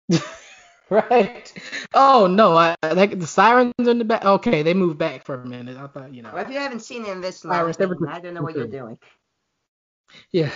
right. 0.89 1.53
Oh 1.93 2.27
no, 2.27 2.57
I 2.57 2.75
like 2.93 3.19
the 3.19 3.27
sirens 3.27 3.73
in 3.77 3.97
the 3.97 4.05
back. 4.05 4.23
Okay, 4.23 4.63
they 4.63 4.73
moved 4.73 4.97
back 4.97 5.25
for 5.25 5.35
a 5.35 5.45
minute. 5.45 5.77
I 5.77 5.87
thought, 5.87 6.13
you 6.13 6.21
know. 6.21 6.31
Well, 6.33 6.43
if 6.43 6.49
you 6.51 6.57
haven't 6.57 6.81
seen 6.81 7.03
him 7.03 7.21
this 7.21 7.43
long, 7.43 7.57
Iris, 7.57 7.77
they 7.77 7.85
were 7.85 7.97
I 8.09 8.19
don't 8.19 8.33
know 8.33 8.41
what 8.41 8.55
you're 8.55 8.67
doing. 8.67 8.97
Yeah. 10.31 10.51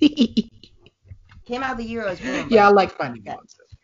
Came 1.44 1.62
out 1.62 1.76
the 1.76 1.84
year 1.84 2.06
I 2.06 2.10
was 2.10 2.20
born. 2.20 2.46
yeah, 2.48 2.68
I 2.68 2.70
like 2.70 2.92
finding 2.92 3.24
monsters. 3.24 3.76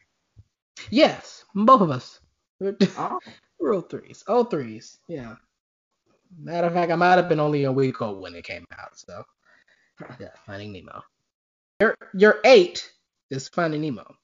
Yes, 0.91 1.45
both 1.55 1.81
of 1.81 1.91
us. 1.91 2.21
We're 2.61 2.77
Oh, 2.97 3.19
Real 3.59 3.81
threes. 3.81 4.23
Oh 4.29 4.45
threes. 4.45 4.99
Yeah. 5.09 5.35
Matter 6.39 6.69
of 6.69 6.75
fact, 6.75 6.93
I 6.93 6.97
might 6.97 7.17
have 7.17 7.29
been 7.29 7.41
only 7.41 7.65
a 7.65 7.73
week 7.73 8.01
old 8.01 8.21
when 8.21 8.35
it 8.35 8.45
came 8.45 8.65
out. 8.79 8.97
So 8.97 9.25
yeah, 10.21 10.29
Finding 10.47 10.73
Nemo. 10.73 11.03
Your 11.81 11.97
your 12.15 12.41
eight 12.45 12.93
is 13.31 13.49
Finding 13.49 13.83
Nemo. 13.83 14.17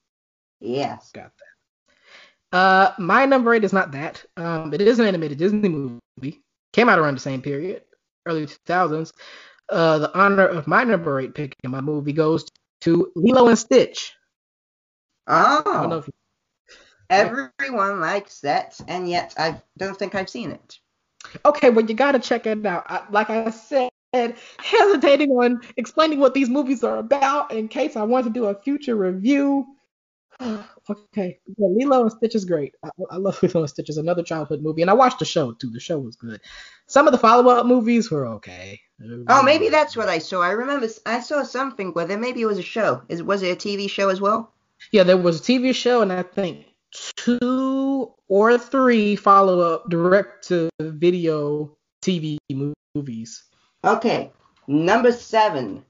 yes. 0.59 1.11
Got 1.13 1.31
that. 1.37 2.57
Uh, 2.57 2.93
my 2.99 3.25
number 3.25 3.53
eight 3.53 3.63
is 3.63 3.73
not 3.73 3.91
that. 3.93 4.23
Um, 4.37 4.73
it 4.73 4.81
is 4.81 4.99
an 4.99 5.07
animated 5.07 5.37
Disney 5.39 5.69
movie. 5.69 6.41
Came 6.73 6.89
out 6.89 6.99
around 6.99 7.15
the 7.15 7.19
same 7.21 7.41
period, 7.41 7.83
early 8.25 8.45
2000s. 8.45 9.11
Uh, 9.69 9.99
the 9.99 10.17
honor 10.17 10.45
of 10.47 10.67
my 10.67 10.83
number 10.83 11.19
eight 11.19 11.33
pick 11.35 11.55
in 11.63 11.71
my 11.71 11.81
movie 11.81 12.13
goes 12.13 12.45
to 12.81 13.11
Lilo 13.15 13.47
and 13.47 13.57
Stitch. 13.57 14.13
I 15.75 15.81
don't 15.81 15.89
know 15.89 15.97
Oh, 15.97 15.97
if 15.97 16.07
you, 16.07 16.13
everyone 17.09 17.99
likes 17.99 18.41
that, 18.41 18.79
and 18.87 19.09
yet 19.09 19.33
I 19.37 19.61
don't 19.77 19.97
think 19.97 20.15
I've 20.15 20.29
seen 20.29 20.51
it. 20.51 20.79
okay, 21.45 21.69
well 21.69 21.85
you 21.85 21.93
gotta 21.95 22.19
check 22.19 22.45
it 22.45 22.65
out. 22.65 22.85
I, 22.89 23.03
like 23.09 23.29
I 23.29 23.49
said, 23.49 23.89
hesitating 24.59 25.31
on 25.31 25.61
explaining 25.77 26.19
what 26.19 26.33
these 26.33 26.49
movies 26.49 26.83
are 26.83 26.97
about 26.97 27.51
in 27.51 27.67
case 27.67 27.95
I 27.95 28.03
want 28.03 28.25
to 28.25 28.31
do 28.31 28.45
a 28.45 28.61
future 28.61 28.95
review. 28.95 29.65
okay, 30.89 31.39
yeah, 31.57 31.67
Lilo 31.67 32.03
and 32.03 32.11
Stitch 32.11 32.35
is 32.35 32.45
great. 32.45 32.75
I, 32.83 32.89
I 33.11 33.17
love 33.17 33.39
Lilo 33.43 33.61
and 33.61 33.69
Stitch. 33.69 33.89
It's 33.89 33.97
another 33.97 34.23
childhood 34.23 34.61
movie, 34.61 34.81
and 34.81 34.91
I 34.91 34.93
watched 34.93 35.19
the 35.19 35.25
show 35.25 35.53
too. 35.53 35.69
The 35.69 35.79
show 35.79 35.99
was 35.99 36.15
good. 36.15 36.41
Some 36.87 37.07
of 37.07 37.11
the 37.11 37.17
follow-up 37.17 37.65
movies 37.65 38.11
were 38.11 38.27
okay. 38.27 38.81
Oh, 39.27 39.43
maybe 39.43 39.69
that's 39.69 39.97
what 39.97 40.09
I 40.09 40.19
saw. 40.19 40.41
I 40.41 40.51
remember 40.51 40.87
I 41.05 41.19
saw 41.19 41.43
something 41.43 41.93
with 41.93 42.11
it. 42.11 42.19
Maybe 42.19 42.41
it 42.41 42.45
was 42.45 42.59
a 42.59 42.63
show. 42.63 43.01
Is 43.09 43.23
was 43.23 43.41
it 43.41 43.51
a 43.51 43.55
TV 43.55 43.89
show 43.89 44.09
as 44.09 44.21
well? 44.21 44.53
Yeah, 44.91 45.03
there 45.03 45.17
was 45.17 45.39
a 45.39 45.43
TV 45.43 45.73
show, 45.73 46.01
and 46.01 46.11
I 46.11 46.23
think 46.23 46.67
two 46.91 48.13
or 48.27 48.57
three 48.57 49.15
follow-up 49.15 49.89
direct-to-video 49.89 51.77
TV 52.03 52.37
movies. 52.95 53.43
Okay, 53.83 54.31
number 54.67 55.11
seven. 55.11 55.83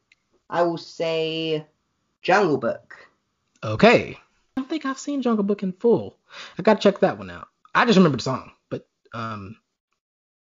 I 0.50 0.62
will 0.64 0.78
say 0.78 1.66
Jungle 2.22 2.58
Book. 2.58 2.96
Okay. 3.64 4.18
I 4.56 4.62
don't 4.62 4.70
think 4.70 4.86
I've 4.86 5.00
seen 5.00 5.22
Jungle 5.22 5.44
Book 5.44 5.64
in 5.64 5.72
full. 5.74 6.18
I 6.58 6.62
gotta 6.62 6.80
check 6.80 7.00
that 7.00 7.18
one 7.18 7.30
out. 7.30 7.48
I 7.76 7.86
just 7.86 7.98
remember 7.98 8.18
the 8.18 8.24
song, 8.24 8.52
but 8.70 8.88
um, 9.14 9.56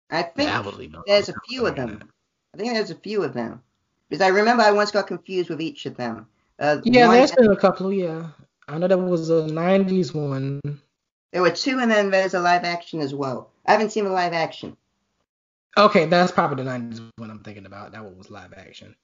I 0.09 0.23
think 0.23 0.49
yeah, 0.49 0.59
I 0.59 0.61
would 0.61 0.75
leave 0.75 0.93
it. 0.93 0.99
there's 1.07 1.29
a 1.29 1.33
few 1.47 1.65
of 1.65 1.75
them. 1.75 2.09
I 2.53 2.57
think 2.57 2.73
there's 2.73 2.91
a 2.91 2.95
few 2.95 3.23
of 3.23 3.33
them 3.33 3.61
because 4.09 4.21
I 4.21 4.27
remember 4.29 4.63
I 4.63 4.71
once 4.71 4.91
got 4.91 5.07
confused 5.07 5.49
with 5.49 5.61
each 5.61 5.85
of 5.85 5.95
them. 5.95 6.27
Uh, 6.59 6.77
Yeah, 6.83 7.07
one- 7.07 7.17
there's 7.17 7.31
been 7.31 7.51
a 7.51 7.55
couple. 7.55 7.93
Yeah, 7.93 8.27
I 8.67 8.77
know 8.77 8.87
there 8.87 8.97
was 8.97 9.29
a 9.29 9.43
'90s 9.47 10.13
one. 10.13 10.59
there 11.31 11.41
were 11.41 11.51
two, 11.51 11.79
and 11.79 11.89
then 11.89 12.09
there's 12.11 12.33
a 12.33 12.39
live 12.41 12.63
action 12.65 12.99
as 12.99 13.13
well. 13.13 13.49
I 13.65 13.71
haven't 13.71 13.91
seen 13.91 14.03
the 14.05 14.11
live 14.11 14.33
action. 14.33 14.75
Okay, 15.77 16.05
that's 16.05 16.31
probably 16.31 16.63
the 16.63 16.69
'90s 16.69 17.01
one 17.17 17.31
I'm 17.31 17.39
thinking 17.43 17.65
about. 17.65 17.93
That 17.93 18.03
one 18.03 18.17
was 18.17 18.29
live 18.29 18.53
action. 18.53 18.95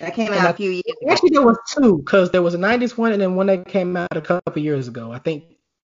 That 0.00 0.14
came 0.14 0.28
And 0.32 0.36
out 0.36 0.46
I- 0.46 0.50
a 0.50 0.54
few 0.54 0.70
years 0.70 0.82
ago. 1.00 1.10
Actually, 1.12 1.30
there 1.30 1.42
was 1.42 1.58
two, 1.74 2.02
cause 2.06 2.30
there 2.30 2.42
was 2.42 2.54
a 2.54 2.58
'90s 2.58 2.96
one 2.96 3.12
and 3.12 3.20
then 3.22 3.36
one 3.36 3.46
that 3.46 3.66
came 3.66 3.96
out 3.96 4.16
a 4.16 4.20
couple 4.20 4.60
years 4.62 4.88
ago. 4.88 5.12
I 5.12 5.18
think 5.18 5.44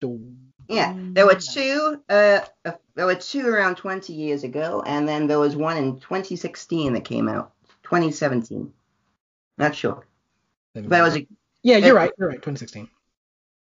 the 0.02 0.20
Yeah, 0.68 0.94
there 0.96 1.26
were 1.26 1.36
two. 1.36 2.02
Uh, 2.10 2.40
uh, 2.66 2.72
there 2.96 3.06
were 3.06 3.16
two 3.16 3.48
around 3.48 3.76
20 3.76 4.14
years 4.14 4.44
ago, 4.44 4.84
and 4.86 5.08
then 5.08 5.28
there 5.28 5.40
was 5.40 5.56
one 5.56 5.78
in 5.78 6.00
2016 6.00 6.94
that 6.94 7.06
came 7.06 7.28
out. 7.28 7.54
2017. 7.84 8.72
Not 9.58 9.76
sure, 9.76 10.06
but 10.74 10.84
it 11.00 11.02
was 11.02 11.18
a, 11.18 11.28
Yeah, 11.64 11.78
you're 11.78 11.96
right. 11.96 12.12
You're 12.18 12.30
right. 12.30 12.36
2016. 12.38 12.86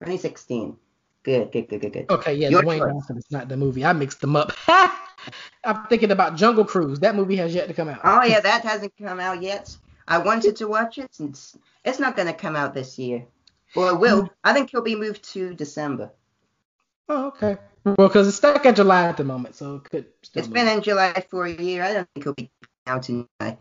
2016. 0.02 0.78
Good, 1.24 1.52
good, 1.52 1.68
good, 1.70 1.82
good, 1.82 1.94
good. 1.94 2.06
Okay, 2.10 2.34
yeah, 2.36 2.50
Your. 2.50 2.62
Johnson 2.64 3.18
is 3.18 3.26
not 3.32 3.48
the 3.50 3.58
movie. 3.58 3.84
I 3.86 3.94
mixed 3.94 4.22
them 4.22 4.36
up. 4.36 4.52
I'm 5.64 5.86
thinking 5.88 6.12
about 6.12 6.36
Jungle 6.36 6.66
Cruise. 6.66 7.00
That 7.00 7.16
movie 7.16 7.36
has 7.38 7.54
yet 7.54 7.68
to 7.68 7.74
come 7.74 7.90
out. 7.90 8.00
Oh 8.04 8.24
yeah, 8.24 8.40
that 8.50 8.64
hasn't 8.64 8.94
come 9.02 9.20
out 9.20 9.42
yet. 9.42 9.76
I 10.08 10.20
wanted 10.20 10.56
to 10.58 10.68
watch 10.68 10.98
it. 10.98 11.10
It's, 11.20 11.58
it's 11.84 12.00
not 12.00 12.16
gonna 12.16 12.34
come 12.34 12.56
out 12.56 12.74
this 12.74 12.98
year, 12.98 13.26
or 13.76 13.90
it 13.90 14.00
will. 14.00 14.30
I 14.44 14.54
think 14.54 14.70
it'll 14.70 14.84
be 14.84 14.96
moved 14.96 15.24
to 15.34 15.54
December. 15.54 16.12
Oh, 17.10 17.28
okay. 17.28 17.58
Well, 17.84 18.08
because 18.10 18.28
it's 18.28 18.38
stuck 18.38 18.66
at 18.66 18.76
July 18.76 19.08
at 19.08 19.18
the 19.18 19.24
moment, 19.24 19.56
so 19.56 19.76
it 19.76 19.84
could. 19.90 20.06
Still 20.22 20.40
It's 20.42 20.48
move. 20.50 20.56
been 20.56 20.68
in 20.68 20.82
July 20.82 21.26
for 21.30 21.46
a 21.46 21.52
year. 21.52 21.84
I 21.84 21.94
don't 21.94 22.08
think 22.14 22.24
it'll 22.24 22.34
be 22.34 22.50
out 22.86 23.08
in 23.10 23.28
July. 23.40 23.58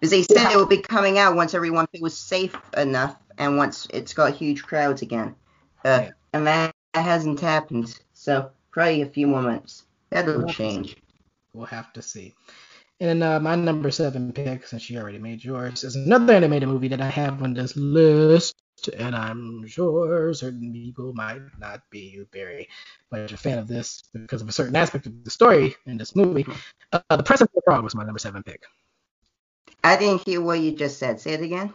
Because 0.00 0.10
they 0.10 0.22
said 0.22 0.52
it 0.52 0.56
will 0.56 0.66
be 0.66 0.80
coming 0.80 1.18
out 1.18 1.34
once 1.34 1.54
everyone 1.54 1.88
feels 1.88 2.16
safe 2.16 2.56
enough 2.76 3.16
and 3.36 3.56
once 3.56 3.86
it's 3.90 4.14
got 4.14 4.34
huge 4.34 4.62
crowds 4.62 5.02
again. 5.02 5.34
Uh, 5.84 6.02
Yeah. 6.04 6.10
And 6.32 6.46
that, 6.46 6.74
that 6.94 7.04
hasn't 7.04 7.40
happened. 7.40 7.98
So 8.14 8.50
probably 8.70 9.02
a 9.02 9.06
few 9.06 9.26
more 9.26 9.42
months. 9.42 9.84
That'll 10.10 10.38
We'll 10.38 10.48
change. 10.48 10.96
We'll 11.52 11.66
have 11.66 11.92
to 11.94 12.02
see. 12.02 12.34
And 13.00 13.22
uh, 13.22 13.38
my 13.38 13.54
number 13.54 13.90
seven 13.90 14.32
pick, 14.32 14.66
since 14.66 14.90
you 14.90 14.98
already 14.98 15.18
made 15.18 15.44
yours, 15.44 15.84
is 15.84 15.94
another 15.94 16.34
animated 16.34 16.68
movie 16.68 16.88
that 16.88 17.00
I 17.00 17.08
have 17.08 17.42
on 17.42 17.54
this 17.54 17.76
list, 17.76 18.56
and 18.96 19.14
I'm 19.14 19.66
sure 19.68 20.34
certain 20.34 20.72
people 20.72 21.12
might 21.14 21.42
not 21.60 21.82
be 21.90 22.24
very 22.32 22.68
much 23.12 23.32
a 23.32 23.36
fan 23.36 23.58
of 23.58 23.68
this 23.68 24.02
because 24.12 24.42
of 24.42 24.48
a 24.48 24.52
certain 24.52 24.74
aspect 24.74 25.06
of 25.06 25.24
the 25.24 25.30
story 25.30 25.76
in 25.86 25.96
this 25.96 26.16
movie. 26.16 26.44
Uh, 26.92 27.16
the 27.16 27.22
Princess 27.22 27.48
and 27.54 27.54
the 27.54 27.62
Frog 27.64 27.84
was 27.84 27.94
my 27.94 28.04
number 28.04 28.18
seven 28.18 28.42
pick. 28.42 28.64
I 29.84 29.96
didn't 29.96 30.26
hear 30.26 30.40
what 30.40 30.58
you 30.58 30.72
just 30.72 30.98
said. 30.98 31.20
Say 31.20 31.34
it 31.34 31.42
again. 31.42 31.72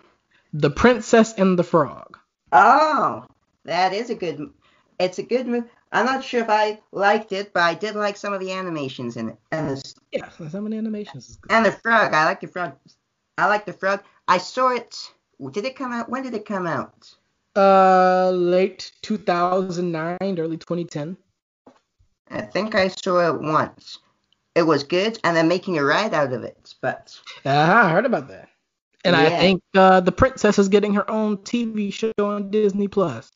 The 0.51 0.69
Princess 0.69 1.33
and 1.37 1.57
the 1.57 1.63
Frog. 1.63 2.17
Oh, 2.51 3.25
that 3.63 3.93
is 3.93 4.09
a 4.09 4.15
good. 4.15 4.51
It's 4.99 5.19
a 5.19 5.23
good 5.23 5.47
movie. 5.47 5.69
I'm 5.93 6.05
not 6.05 6.23
sure 6.23 6.41
if 6.41 6.49
I 6.49 6.79
liked 6.91 7.31
it, 7.31 7.53
but 7.53 7.61
I 7.63 7.75
did 7.75 7.95
like 7.95 8.17
some 8.17 8.33
of 8.33 8.39
the 8.39 8.51
animations 8.51 9.15
in 9.15 9.29
it. 9.29 9.37
And 9.51 9.69
the, 9.69 9.93
Yeah, 10.11 10.27
some 10.49 10.65
of 10.65 10.71
the 10.71 10.77
animations 10.77 11.29
is 11.29 11.35
good. 11.37 11.51
and 11.51 11.65
the 11.65 11.71
frog. 11.71 12.13
I 12.13 12.25
like 12.25 12.41
the 12.41 12.47
frog. 12.47 12.73
I 13.37 13.47
like 13.47 13.65
the 13.65 13.73
frog. 13.73 14.01
I 14.27 14.39
saw 14.39 14.69
it. 14.69 14.97
Did 15.51 15.65
it 15.65 15.75
come 15.75 15.91
out? 15.91 16.09
When 16.09 16.23
did 16.23 16.33
it 16.33 16.45
come 16.45 16.65
out? 16.67 17.13
Uh, 17.55 18.31
late 18.31 18.91
2009, 19.03 20.17
early 20.21 20.57
2010. 20.57 21.15
I 22.31 22.41
think 22.41 22.73
I 22.73 22.87
saw 22.87 23.29
it 23.35 23.41
once. 23.41 23.99
It 24.55 24.63
was 24.63 24.83
good, 24.83 25.19
and 25.23 25.35
they're 25.37 25.43
making 25.43 25.77
a 25.77 25.83
ride 25.83 26.13
out 26.13 26.33
of 26.33 26.43
it. 26.43 26.73
But 26.81 27.15
Uh-huh, 27.45 27.71
I 27.85 27.89
heard 27.91 28.05
about 28.05 28.27
that. 28.29 28.49
And 29.05 29.15
I 29.15 29.29
think 29.29 29.61
uh, 29.75 29.99
the 29.99 30.11
princess 30.11 30.57
is 30.57 30.69
getting 30.69 30.93
her 30.93 31.09
own 31.11 31.37
TV 31.37 31.91
show 31.93 32.11
on 32.19 32.49
Disney 32.49 32.87
Plus. 32.87 33.29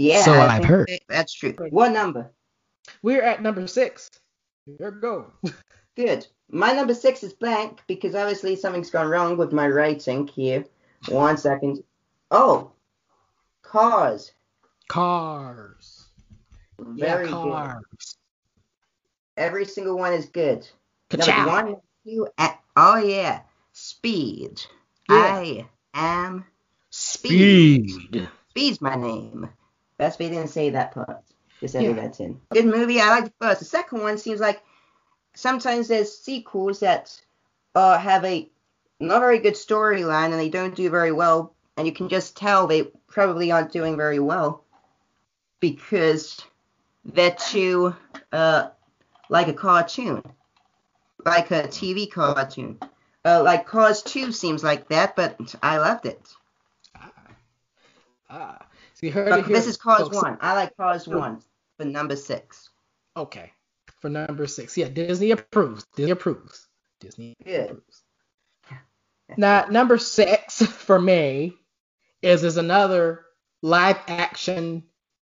Yeah, 0.00 0.22
So 0.22 0.32
I 0.32 0.56
I've 0.56 0.64
heard. 0.64 0.90
That's 1.08 1.34
true. 1.34 1.54
What 1.70 1.92
number? 1.92 2.30
We're 3.02 3.22
at 3.22 3.42
number 3.42 3.66
six. 3.66 4.10
Here 4.78 4.90
we 4.90 5.00
go. 5.00 5.32
Good. 5.96 6.26
My 6.50 6.72
number 6.72 6.94
six 6.94 7.22
is 7.22 7.34
blank 7.34 7.80
because 7.86 8.14
obviously 8.14 8.56
something's 8.56 8.90
gone 8.90 9.08
wrong 9.08 9.36
with 9.36 9.52
my 9.52 9.68
writing 9.68 10.26
here. 10.26 10.64
One 11.08 11.36
second. 11.36 11.84
Oh, 12.30 12.72
Cars. 13.62 14.32
Cars. 14.88 16.06
Very 16.78 17.26
yeah, 17.26 17.30
good. 17.30 17.30
cars. 17.30 18.16
Every 19.36 19.64
single 19.66 19.98
one 19.98 20.14
is 20.14 20.26
good. 20.26 20.66
Number 21.12 21.26
Ka-chow. 21.26 21.46
one, 21.46 21.76
two, 22.04 22.26
a- 22.38 22.58
oh 22.76 22.96
yeah, 22.96 23.42
Speed. 23.72 24.60
Yeah. 25.08 25.16
I 25.16 25.66
am 25.94 26.46
Speed. 26.88 28.28
Speed's 28.50 28.80
my 28.80 28.96
name. 28.96 29.50
Best 30.00 30.18
they 30.18 30.30
didn't 30.30 30.48
say 30.48 30.70
that 30.70 30.92
part. 30.92 31.22
Just 31.60 31.74
added 31.74 31.94
Yeah. 31.94 32.02
that 32.04 32.20
in. 32.20 32.40
Good 32.54 32.64
movie. 32.64 33.02
I 33.02 33.10
like 33.10 33.24
the 33.26 33.32
first. 33.38 33.58
The 33.58 33.66
second 33.66 34.00
one 34.00 34.16
seems 34.16 34.40
like 34.40 34.62
sometimes 35.34 35.88
there's 35.88 36.16
sequels 36.16 36.80
that 36.80 37.20
uh, 37.74 37.98
have 37.98 38.24
a 38.24 38.50
not 38.98 39.20
very 39.20 39.40
good 39.40 39.52
storyline 39.52 40.30
and 40.30 40.40
they 40.40 40.48
don't 40.48 40.74
do 40.74 40.88
very 40.88 41.12
well, 41.12 41.54
and 41.76 41.86
you 41.86 41.92
can 41.92 42.08
just 42.08 42.34
tell 42.34 42.66
they 42.66 42.84
probably 43.08 43.52
aren't 43.52 43.72
doing 43.72 43.98
very 43.98 44.18
well 44.18 44.64
because 45.60 46.40
they're 47.04 47.36
too 47.50 47.94
uh, 48.32 48.70
like 49.28 49.48
a 49.48 49.52
cartoon, 49.52 50.22
like 51.26 51.50
a 51.50 51.64
TV 51.64 52.10
cartoon. 52.10 52.78
Uh, 53.22 53.42
like 53.42 53.66
Cars 53.66 54.00
2 54.00 54.32
seems 54.32 54.64
like 54.64 54.88
that, 54.88 55.14
but 55.14 55.54
I 55.62 55.76
loved 55.76 56.06
it. 56.06 56.26
Ah. 56.96 57.12
ah. 58.30 58.66
So 59.00 59.06
you 59.06 59.12
heard 59.12 59.30
But 59.30 59.38
it 59.40 59.46
here. 59.46 59.56
this 59.56 59.66
is 59.66 59.78
Cars 59.78 60.02
folks. 60.02 60.16
1. 60.22 60.38
I 60.42 60.52
like 60.54 60.76
Cars 60.76 61.08
1 61.08 61.40
for 61.78 61.84
number 61.86 62.16
6. 62.16 62.68
Okay. 63.16 63.50
For 64.00 64.08
number 64.10 64.46
six. 64.46 64.76
Yeah, 64.78 64.88
Disney 64.88 65.30
approves. 65.30 65.84
Disney 65.96 66.10
approves. 66.12 66.68
Disney 67.00 67.34
Good. 67.44 67.70
approves. 67.70 68.02
Now, 69.36 69.66
number 69.66 69.98
six 69.98 70.62
for 70.64 70.98
me 71.00 71.54
is 72.22 72.42
is 72.44 72.56
another 72.56 73.24
live 73.62 73.98
action 74.08 74.84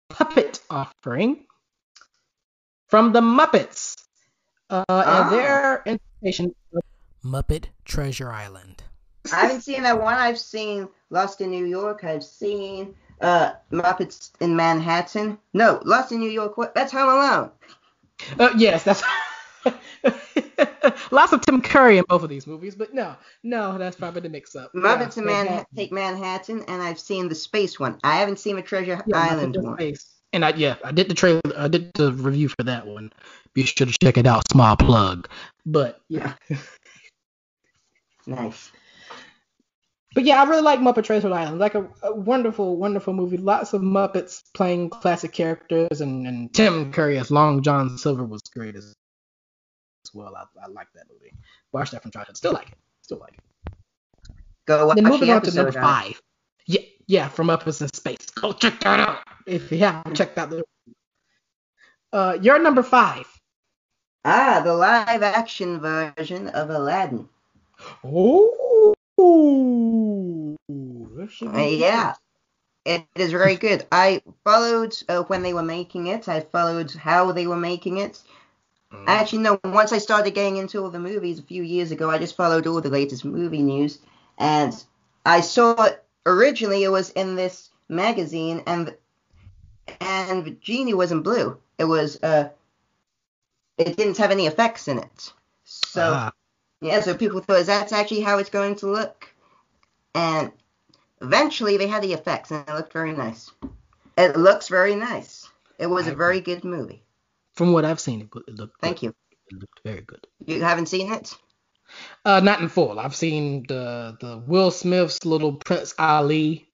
puppet 0.09 0.61
offering 0.69 1.45
from 2.87 3.11
the 3.11 3.21
Muppets. 3.21 3.95
Uh, 4.69 4.85
Ah. 4.87 5.23
and 5.23 5.31
their 5.33 5.75
interpretation 5.85 6.53
of 6.75 6.81
Muppet 7.23 7.65
Treasure 7.85 8.31
Island. 8.31 8.83
I 9.33 9.41
haven't 9.41 9.61
seen 9.61 9.81
that 9.83 9.99
one. 9.99 10.13
I've 10.15 10.39
seen 10.39 10.87
Lost 11.09 11.41
in 11.41 11.49
New 11.49 11.65
York. 11.65 12.03
I've 12.03 12.23
seen 12.23 12.93
uh, 13.21 13.51
Muppets 13.71 14.31
in 14.39 14.55
Manhattan. 14.55 15.37
No, 15.53 15.81
Lost 15.83 16.11
in 16.11 16.19
New 16.19 16.29
York. 16.29 16.55
That's 16.73 16.91
Home 16.91 17.09
Alone. 17.09 17.51
Uh, 18.37 18.53
yes, 18.57 18.83
that's 18.83 19.01
lots 21.11 21.33
of 21.33 21.41
Tim 21.41 21.61
Curry 21.61 21.97
in 21.97 22.05
both 22.07 22.23
of 22.23 22.29
these 22.29 22.47
movies, 22.47 22.75
but 22.75 22.93
no, 22.93 23.15
no, 23.43 23.77
that's 23.77 23.95
probably 23.95 24.21
the 24.21 24.29
mix-up. 24.29 24.73
Muppets 24.73 25.15
Yeah, 25.15 25.21
in 25.21 25.25
Manhattan. 25.25 25.65
Take 25.75 25.91
Manhattan, 25.91 26.63
and 26.67 26.81
I've 26.81 26.99
seen 26.99 27.29
the 27.29 27.35
space 27.35 27.79
one. 27.79 27.99
I 28.03 28.17
haven't 28.17 28.39
seen 28.39 28.55
the 28.55 28.61
Treasure 28.61 29.01
Yeah, 29.05 29.15
Island 29.17 29.55
one. 29.59 29.75
Space. 29.77 30.05
And 30.31 30.45
I 30.45 30.49
yeah, 30.51 30.75
I 30.83 30.91
did 30.91 31.09
the 31.09 31.15
trailer, 31.15 31.41
I 31.57 31.67
did 31.67 31.91
the 31.93 32.11
review 32.13 32.49
for 32.49 32.63
that 32.63 32.85
one. 32.85 33.11
Be 33.53 33.63
sure 33.63 33.87
to 33.87 33.93
check 34.03 34.17
it 34.17 34.27
out. 34.27 34.43
Small 34.51 34.75
plug. 34.75 35.27
But 35.65 35.99
yeah, 36.07 36.33
Nice. 38.27 38.71
But 40.15 40.23
yeah, 40.23 40.41
I 40.41 40.47
really 40.47 40.63
like 40.63 40.79
Muppet 40.79 41.03
Treasure 41.03 41.31
Island. 41.31 41.59
Like 41.59 41.75
a, 41.75 41.87
a 42.01 42.15
wonderful, 42.15 42.77
wonderful 42.77 43.13
movie. 43.13 43.37
Lots 43.37 43.73
of 43.73 43.81
Muppets 43.81 44.41
playing 44.53 44.89
classic 44.89 45.31
characters, 45.31 46.01
and, 46.01 46.25
and 46.25 46.53
Tim 46.53 46.91
Curry 46.91 47.17
as 47.19 47.29
Long 47.29 47.61
John 47.61 47.97
Silver 47.97 48.25
was 48.25 48.41
great 48.41 48.75
as, 48.75 48.85
as 48.85 50.13
well. 50.13 50.35
I, 50.35 50.45
I 50.63 50.67
like 50.67 50.87
that 50.95 51.05
movie. 51.11 51.33
Watched 51.71 51.91
that 51.91 52.01
from 52.01 52.11
childhood. 52.11 52.37
Still 52.37 52.53
like 52.53 52.71
it. 52.71 52.77
Still 53.01 53.19
like 53.19 53.33
it. 53.33 53.43
Go 54.65 54.87
watch 54.87 54.95
then 54.95 55.05
moving 55.05 55.29
the 55.29 55.35
on 55.35 55.41
to 55.43 55.53
number 55.53 55.71
five. 55.71 56.19
Yeah, 56.65 56.81
yeah, 57.07 57.27
from 57.27 57.47
Muppets 57.47 57.81
in 57.81 57.91
Space. 57.93 58.29
Go 58.31 58.53
check 58.53 58.79
that 58.81 58.99
out 58.99 59.19
if 59.45 59.71
you 59.71 59.79
haven't 59.79 60.15
checked 60.15 60.37
out 60.37 60.49
the. 60.49 60.63
Uh, 62.11 62.37
your 62.41 62.57
number 62.59 62.81
five. 62.81 63.27
Ah, 64.25 64.61
the 64.63 64.73
live 64.73 65.23
action 65.23 65.79
version 65.79 66.49
of 66.49 66.69
Aladdin. 66.69 67.29
Oh, 68.03 68.68
should 71.29 71.55
Uh, 71.55 71.59
yeah. 71.59 72.15
It 72.85 73.05
is 73.15 73.31
very 73.31 73.55
good. 73.55 73.85
I 73.91 74.21
followed 74.43 74.95
uh, 75.09 75.23
when 75.23 75.43
they 75.43 75.53
were 75.53 75.61
making 75.63 76.07
it. 76.07 76.27
I 76.27 76.39
followed 76.39 76.91
how 76.91 77.31
they 77.31 77.45
were 77.45 77.57
making 77.57 77.97
it. 77.97 78.21
good. 78.89 79.01
Actually, 79.07 79.39
no. 79.39 79.59
Once 79.63 79.91
I 79.91 79.97
started 79.97 80.33
getting 80.33 80.57
into 80.57 80.81
all 80.83 80.89
the 80.89 80.99
movies 80.99 81.39
a 81.39 81.43
few 81.43 81.63
years 81.63 81.91
ago, 81.91 82.09
I 82.09 82.17
just 82.17 82.35
followed 82.35 82.65
all 82.67 82.81
the 82.81 82.89
latest 82.89 83.25
movie 83.25 83.61
news, 83.61 83.99
and 84.37 84.73
I 85.25 85.41
saw 85.41 85.83
it 85.83 86.03
originally. 86.25 86.83
It 86.83 86.89
was 86.89 87.11
in 87.11 87.35
this 87.35 87.69
magazine, 87.89 88.63
and 88.65 88.95
and 89.99 90.45
the 90.45 90.51
genie 90.51 90.93
wasn't 90.93 91.23
blue. 91.23 91.57
It 91.77 91.85
was 91.85 92.21
uh, 92.23 92.49
it 93.77 93.97
didn't 93.97 94.17
have 94.17 94.31
any 94.31 94.47
effects 94.47 94.87
in 94.87 94.99
it. 94.99 95.33
So 95.65 96.13
Ah, 96.13 96.31
yeah, 96.81 97.01
so 97.01 97.15
people 97.15 97.41
thought 97.41 97.65
that's 97.65 97.91
actually 97.91 98.21
how 98.21 98.37
it's 98.37 98.49
going 98.49 98.75
to 98.77 98.87
look, 98.87 99.33
and 100.15 100.51
eventually 101.21 101.77
they 101.77 101.87
had 101.87 102.03
the 102.03 102.13
effects, 102.13 102.51
and 102.51 102.67
it 102.67 102.73
looked 102.73 102.93
very 102.93 103.13
nice. 103.13 103.51
It 104.17 104.35
looks 104.37 104.67
very 104.67 104.95
nice. 104.95 105.49
It 105.77 105.87
was 105.87 106.07
I 106.07 106.11
a 106.11 106.15
very 106.15 106.41
good 106.41 106.63
movie. 106.63 107.03
from 107.53 107.73
what 107.73 107.85
I've 107.85 107.99
seen, 107.99 108.21
it, 108.21 108.29
it 108.47 108.55
looked. 108.55 108.81
Thank 108.81 109.03
you. 109.03 109.13
It 109.51 109.59
looked 109.59 109.79
very 109.83 110.01
good. 110.01 110.25
You 110.45 110.61
haven't 110.61 110.87
seen 110.87 111.11
it? 111.11 111.33
Uh, 112.23 112.39
not 112.39 112.61
in 112.61 112.69
full. 112.69 112.99
I've 112.99 113.15
seen 113.15 113.65
the 113.67 114.15
the 114.21 114.43
Will 114.45 114.71
Smith's 114.71 115.25
little 115.25 115.53
Prince 115.53 115.93
Ali. 115.97 116.69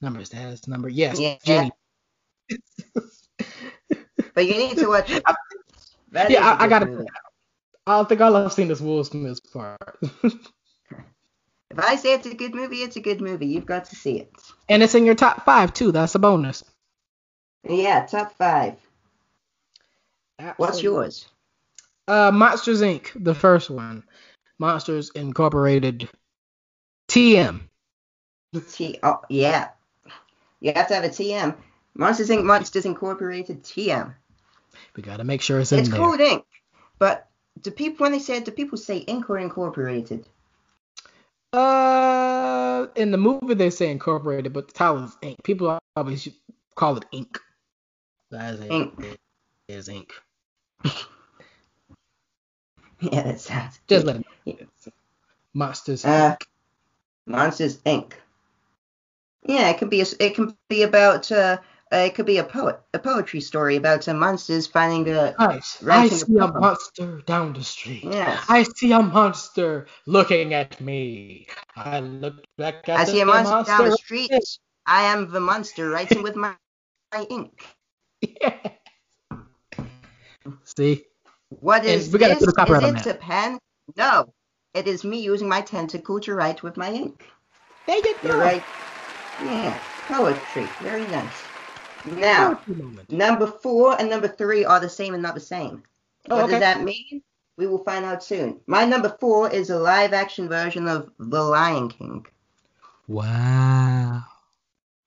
Number 0.00 0.20
is 0.20 0.30
that 0.30 0.48
his 0.48 0.66
number? 0.66 0.88
Yes, 0.88 1.20
Yeah. 1.20 1.36
Genie. 1.44 1.72
But 4.34 4.46
you 4.46 4.56
need 4.56 4.78
to 4.78 4.86
watch 4.86 5.10
it. 5.10 5.22
That 6.12 6.30
yeah, 6.30 6.46
I, 6.46 6.64
I 6.64 6.68
good 6.68 6.70
gotta. 6.70 7.06
I 7.90 7.96
don't 7.96 8.08
think 8.08 8.20
all 8.20 8.36
I've 8.36 8.52
seen 8.52 8.68
this 8.68 8.80
Will 8.80 9.02
Smith's 9.04 9.40
part. 9.40 9.98
If 11.72 11.78
I 11.78 11.94
say 11.94 12.14
it's 12.14 12.26
a 12.26 12.34
good 12.34 12.52
movie, 12.52 12.78
it's 12.78 12.96
a 12.96 13.00
good 13.00 13.20
movie. 13.20 13.46
You've 13.46 13.64
got 13.64 13.84
to 13.86 13.94
see 13.94 14.18
it. 14.18 14.32
and 14.68 14.82
it's 14.82 14.96
in 14.96 15.06
your 15.06 15.14
top 15.14 15.44
five 15.44 15.72
too. 15.72 15.92
That's 15.92 16.16
a 16.16 16.18
bonus. 16.18 16.64
Yeah, 17.62 18.04
top 18.06 18.36
five. 18.36 18.74
What's 20.56 20.82
yours? 20.82 21.28
Uh, 22.08 22.32
Monsters 22.32 22.82
Inc. 22.82 23.10
The 23.14 23.36
first 23.36 23.70
one. 23.70 24.02
Monsters 24.58 25.10
Incorporated. 25.10 26.08
TM. 27.08 27.60
T. 28.72 28.98
Oh, 29.04 29.20
yeah. 29.28 29.68
You 30.58 30.72
have 30.74 30.88
to 30.88 30.94
have 30.96 31.04
a 31.04 31.08
TM. 31.08 31.54
Monsters 31.94 32.30
Inc. 32.30 32.42
Monsters 32.44 32.84
Incorporated 32.84 33.62
TM. 33.62 34.12
We 34.96 35.04
gotta 35.04 35.22
make 35.22 35.40
sure 35.40 35.60
it's 35.60 35.70
in 35.70 35.78
It's 35.78 35.88
there. 35.88 35.98
called 36.00 36.18
Inc. 36.18 36.42
But 36.98 37.28
do 37.62 37.70
people 37.70 38.04
when 38.04 38.12
they 38.12 38.18
say 38.18 38.36
it, 38.36 38.44
do 38.44 38.50
people 38.50 38.78
say 38.78 39.04
Inc. 39.04 39.28
or 39.28 39.38
Incorporated? 39.38 40.26
Uh, 41.52 42.86
in 42.94 43.10
the 43.10 43.18
movie 43.18 43.54
they 43.54 43.70
say 43.70 43.90
Incorporated, 43.90 44.52
but 44.52 44.68
the 44.68 44.74
title 44.74 45.04
is 45.04 45.16
Inc. 45.22 45.36
People 45.42 45.78
always 45.96 46.28
call 46.76 46.96
it 46.96 47.04
Inc. 47.12 47.38
That's 48.30 48.60
it. 48.60 48.70
Inc. 48.70 49.04
It 49.04 49.18
is 49.68 49.88
Inc. 49.88 50.10
Yeah, 53.02 53.22
that 53.22 53.40
sounds. 53.40 53.80
Just 53.88 54.04
good. 54.04 54.06
let 54.06 54.16
it 54.16 54.26
know. 54.46 54.56
It's 54.60 54.88
Monsters 55.54 56.04
Uh, 56.04 56.36
Inc. 56.36 56.46
Monsters 57.26 57.78
Inc. 57.78 58.12
Yeah, 59.46 59.70
it 59.70 59.78
can 59.78 59.88
be 59.88 60.02
a, 60.02 60.06
it 60.20 60.34
can 60.34 60.54
be 60.68 60.82
about 60.82 61.32
uh, 61.32 61.58
Uh, 61.92 61.96
it 62.06 62.14
could 62.14 62.26
be 62.26 62.38
a 62.38 62.44
poet, 62.44 62.78
a 62.94 63.00
poetry 63.00 63.40
story 63.40 63.74
about 63.74 64.04
some 64.04 64.18
monsters 64.18 64.68
finding 64.68 65.08
a. 65.12 65.34
Nice. 65.38 65.82
I 65.84 66.06
the 66.08 66.14
see 66.18 66.36
a 66.36 66.46
pub. 66.46 66.54
monster 66.60 67.20
down 67.26 67.52
the 67.52 67.64
street. 67.64 68.04
Yes. 68.04 68.44
I 68.48 68.62
see 68.62 68.92
a 68.92 69.02
monster 69.02 69.86
looking 70.06 70.54
at 70.54 70.80
me. 70.80 71.48
I 71.74 71.98
look 72.00 72.44
back 72.56 72.88
at 72.88 73.00
I 73.00 73.04
the 73.04 73.10
see 73.10 73.20
a 73.20 73.26
monster 73.26 73.64
down 73.64 73.84
the 73.90 73.96
street. 73.96 74.30
I 74.86 75.02
am 75.12 75.30
the 75.30 75.40
monster 75.40 75.90
writing 75.90 76.22
with 76.22 76.36
my, 76.36 76.54
my 77.12 77.24
ink. 77.28 77.60
See? 80.64 81.04
What 81.48 81.84
is 81.84 82.04
And 82.04 82.12
we 82.12 82.18
gotta 82.20 82.34
this? 82.34 82.44
put 82.44 82.48
a 82.50 82.52
copyright 82.52 82.84
is 82.84 82.90
it 82.90 83.04
that. 83.04 83.16
a 83.16 83.18
pen? 83.18 83.58
No. 83.96 84.32
It 84.74 84.86
is 84.86 85.02
me 85.04 85.20
using 85.20 85.48
my 85.48 85.60
tentacle 85.60 86.20
to 86.20 86.34
write 86.34 86.62
with 86.62 86.76
my 86.76 86.92
ink. 86.92 87.24
There 87.86 87.96
you 87.96 88.14
You're 88.22 88.38
right. 88.38 88.62
Yeah. 89.44 89.76
Poetry. 90.06 90.68
Very 90.80 91.06
nice. 91.08 91.49
Now, 92.06 92.60
number 93.08 93.46
four 93.46 93.98
and 93.98 94.08
number 94.08 94.28
three 94.28 94.64
are 94.64 94.80
the 94.80 94.88
same 94.88 95.14
and 95.14 95.22
not 95.22 95.34
the 95.34 95.40
same. 95.40 95.82
Oh, 96.28 96.36
what 96.36 96.44
okay. 96.44 96.52
does 96.52 96.60
that 96.60 96.82
mean? 96.82 97.22
We 97.56 97.66
will 97.66 97.84
find 97.84 98.04
out 98.04 98.22
soon. 98.24 98.60
My 98.66 98.84
number 98.84 99.16
four 99.20 99.50
is 99.50 99.70
a 99.70 99.78
live 99.78 100.12
action 100.12 100.48
version 100.48 100.88
of 100.88 101.10
The 101.18 101.42
Lion 101.42 101.88
King. 101.90 102.26
Wow. 103.06 104.22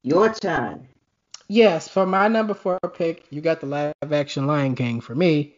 Your 0.04 0.34
turn. 0.34 0.88
Yes, 1.48 1.88
for 1.88 2.06
my 2.06 2.28
number 2.28 2.54
four 2.54 2.80
pick, 2.94 3.26
you 3.30 3.42
got 3.42 3.60
the 3.60 3.68
live 3.68 3.94
action 4.12 4.46
Lion 4.46 4.76
King. 4.76 5.02
For 5.02 5.16
me, 5.16 5.56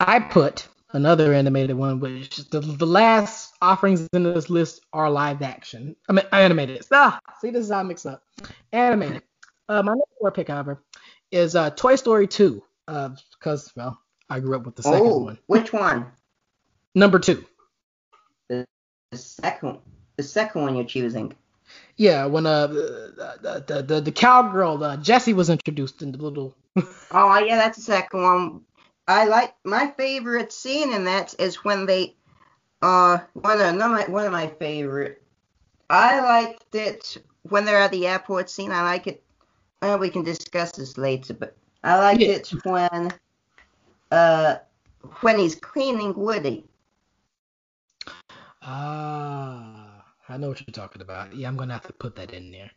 I 0.00 0.18
put 0.18 0.68
another 0.92 1.32
animated 1.32 1.76
one, 1.76 2.00
which 2.00 2.36
the, 2.50 2.60
the 2.60 2.86
last 2.86 3.54
offerings 3.62 4.08
in 4.12 4.22
this 4.24 4.50
list 4.50 4.80
are 4.92 5.10
live 5.10 5.42
action. 5.42 5.96
I 6.08 6.12
mean, 6.12 6.26
animated. 6.32 6.84
Ah, 6.92 7.18
see, 7.40 7.50
this 7.50 7.64
is 7.64 7.70
how 7.70 7.78
I 7.78 7.82
mix 7.82 8.06
up. 8.06 8.22
Animated. 8.72 9.22
Uh, 9.68 9.82
my 9.82 9.92
number 9.92 10.04
four 10.18 10.30
pick, 10.30 10.48
however, 10.48 10.82
is 11.30 11.56
uh, 11.56 11.70
Toy 11.70 11.96
Story 11.96 12.26
2. 12.26 12.62
Because, 12.86 13.72
well, 13.76 13.98
I 14.32 14.40
grew 14.40 14.56
up 14.56 14.64
with 14.64 14.76
the 14.76 14.82
second 14.82 15.00
oh, 15.00 15.18
one. 15.18 15.38
which 15.46 15.72
one? 15.72 16.06
Number 16.94 17.18
two. 17.18 17.44
The 18.48 18.66
second. 19.12 19.78
The 20.16 20.22
second 20.22 20.62
one 20.62 20.74
you're 20.74 20.84
choosing. 20.84 21.34
Yeah, 21.96 22.26
when 22.26 22.46
uh 22.46 22.66
the 22.66 23.64
the 23.66 23.82
the, 23.82 24.00
the 24.00 24.12
cowgirl 24.12 24.82
uh, 24.82 24.96
Jessie 24.96 25.34
was 25.34 25.50
introduced 25.50 26.02
in 26.02 26.12
the 26.12 26.18
little. 26.18 26.54
Oh 27.10 27.38
yeah, 27.38 27.56
that's 27.56 27.76
the 27.76 27.84
second 27.84 28.22
one. 28.22 28.60
I 29.06 29.26
like 29.26 29.54
my 29.64 29.92
favorite 29.98 30.52
scene 30.52 30.94
in 30.94 31.04
that 31.04 31.34
is 31.38 31.62
when 31.64 31.84
they 31.84 32.14
uh 32.80 33.18
one 33.34 33.60
of 33.60 33.76
my 33.76 34.04
one 34.04 34.24
of 34.24 34.32
my 34.32 34.46
favorite. 34.46 35.22
I 35.90 36.20
liked 36.20 36.74
it 36.74 37.18
when 37.42 37.66
they're 37.66 37.82
at 37.82 37.90
the 37.90 38.06
airport 38.06 38.48
scene. 38.48 38.72
I 38.72 38.82
like 38.82 39.06
it. 39.06 39.22
We 39.82 40.10
can 40.10 40.22
discuss 40.22 40.72
this 40.72 40.96
later, 40.96 41.34
but 41.34 41.56
I 41.82 41.98
liked 41.98 42.20
Yeah. 42.20 42.28
it 42.28 42.52
when 42.64 43.12
uh 44.12 44.56
when 45.20 45.38
he's 45.38 45.56
cleaning 45.56 46.14
Woody. 46.14 46.64
Ah, 48.62 50.04
I 50.28 50.36
know 50.36 50.48
what 50.48 50.60
you're 50.60 50.72
talking 50.72 51.02
about. 51.02 51.34
Yeah, 51.34 51.48
I'm 51.48 51.56
gonna 51.56 51.72
have 51.72 51.86
to 51.88 51.92
put 51.92 52.14
that 52.16 52.32
in 52.32 52.52
there 52.52 52.70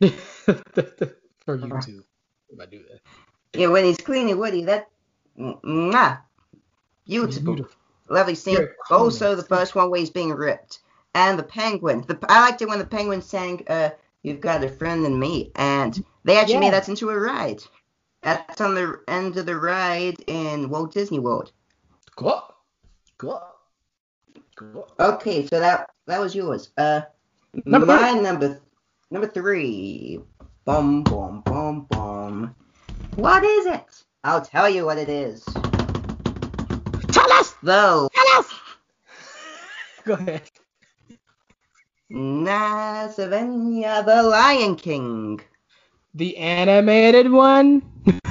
for 1.38 1.56
YouTube 1.56 2.02
if 2.48 2.60
I 2.60 2.66
do 2.66 2.82
that. 2.90 3.00
Yeah, 3.54 3.68
when 3.68 3.84
he's 3.84 3.98
cleaning 3.98 4.36
Woody, 4.36 4.64
that 4.64 4.88
mwah, 5.38 6.20
beautiful. 7.06 7.54
beautiful. 7.54 7.76
Lovely 8.08 8.34
scene. 8.34 8.68
Also, 8.90 9.34
the 9.34 9.42
first 9.44 9.74
one 9.74 9.90
where 9.90 10.00
he's 10.00 10.10
being 10.10 10.32
ripped. 10.32 10.80
And 11.14 11.38
the 11.38 11.42
penguin. 11.44 12.04
The, 12.06 12.18
I 12.28 12.40
liked 12.40 12.60
it 12.62 12.68
when 12.68 12.78
the 12.78 12.86
penguin 12.86 13.22
sang, 13.22 13.64
uh, 13.68 13.90
You've 14.22 14.40
got 14.40 14.64
a 14.64 14.68
friend 14.68 15.04
in 15.06 15.18
me. 15.18 15.52
And 15.56 16.02
they 16.24 16.36
actually 16.38 16.54
Yeah. 16.54 16.60
made 16.60 16.72
that 16.72 16.88
into 16.88 17.10
a 17.10 17.18
ride. 17.18 17.62
That's 18.22 18.60
on 18.60 18.74
the 18.74 19.00
end 19.06 19.36
of 19.36 19.46
the 19.46 19.56
ride 19.56 20.16
in 20.26 20.68
Walt 20.68 20.92
Disney 20.92 21.18
World. 21.20 21.52
Cool. 22.16 22.42
Cool. 23.18 23.42
Cool. 24.56 24.88
Okay, 24.98 25.46
so 25.46 25.60
that 25.60 25.90
that 26.06 26.18
was 26.20 26.34
yours. 26.34 26.70
Uh, 26.76 27.02
Number 27.64 27.86
my 27.86 28.12
number 28.12 28.60
number 29.10 29.28
three. 29.28 30.18
Boom, 30.64 31.02
boom, 31.04 31.42
bum 31.42 31.86
bum. 31.90 32.54
What 33.14 33.44
is 33.44 33.66
it? 33.66 34.04
I'll 34.24 34.40
tell 34.44 34.68
you 34.68 34.84
what 34.84 34.98
it 34.98 35.08
is. 35.08 35.44
Tell 37.12 37.32
us. 37.32 37.54
Though 37.62 38.08
Tell 38.14 38.38
us. 38.40 38.54
Go 40.04 40.14
ahead. 40.14 40.50
Nasavenia 42.16 44.02
the 44.06 44.22
Lion 44.22 44.76
King. 44.76 45.40
The 46.14 46.36
animated 46.38 47.30
one. 47.30 47.82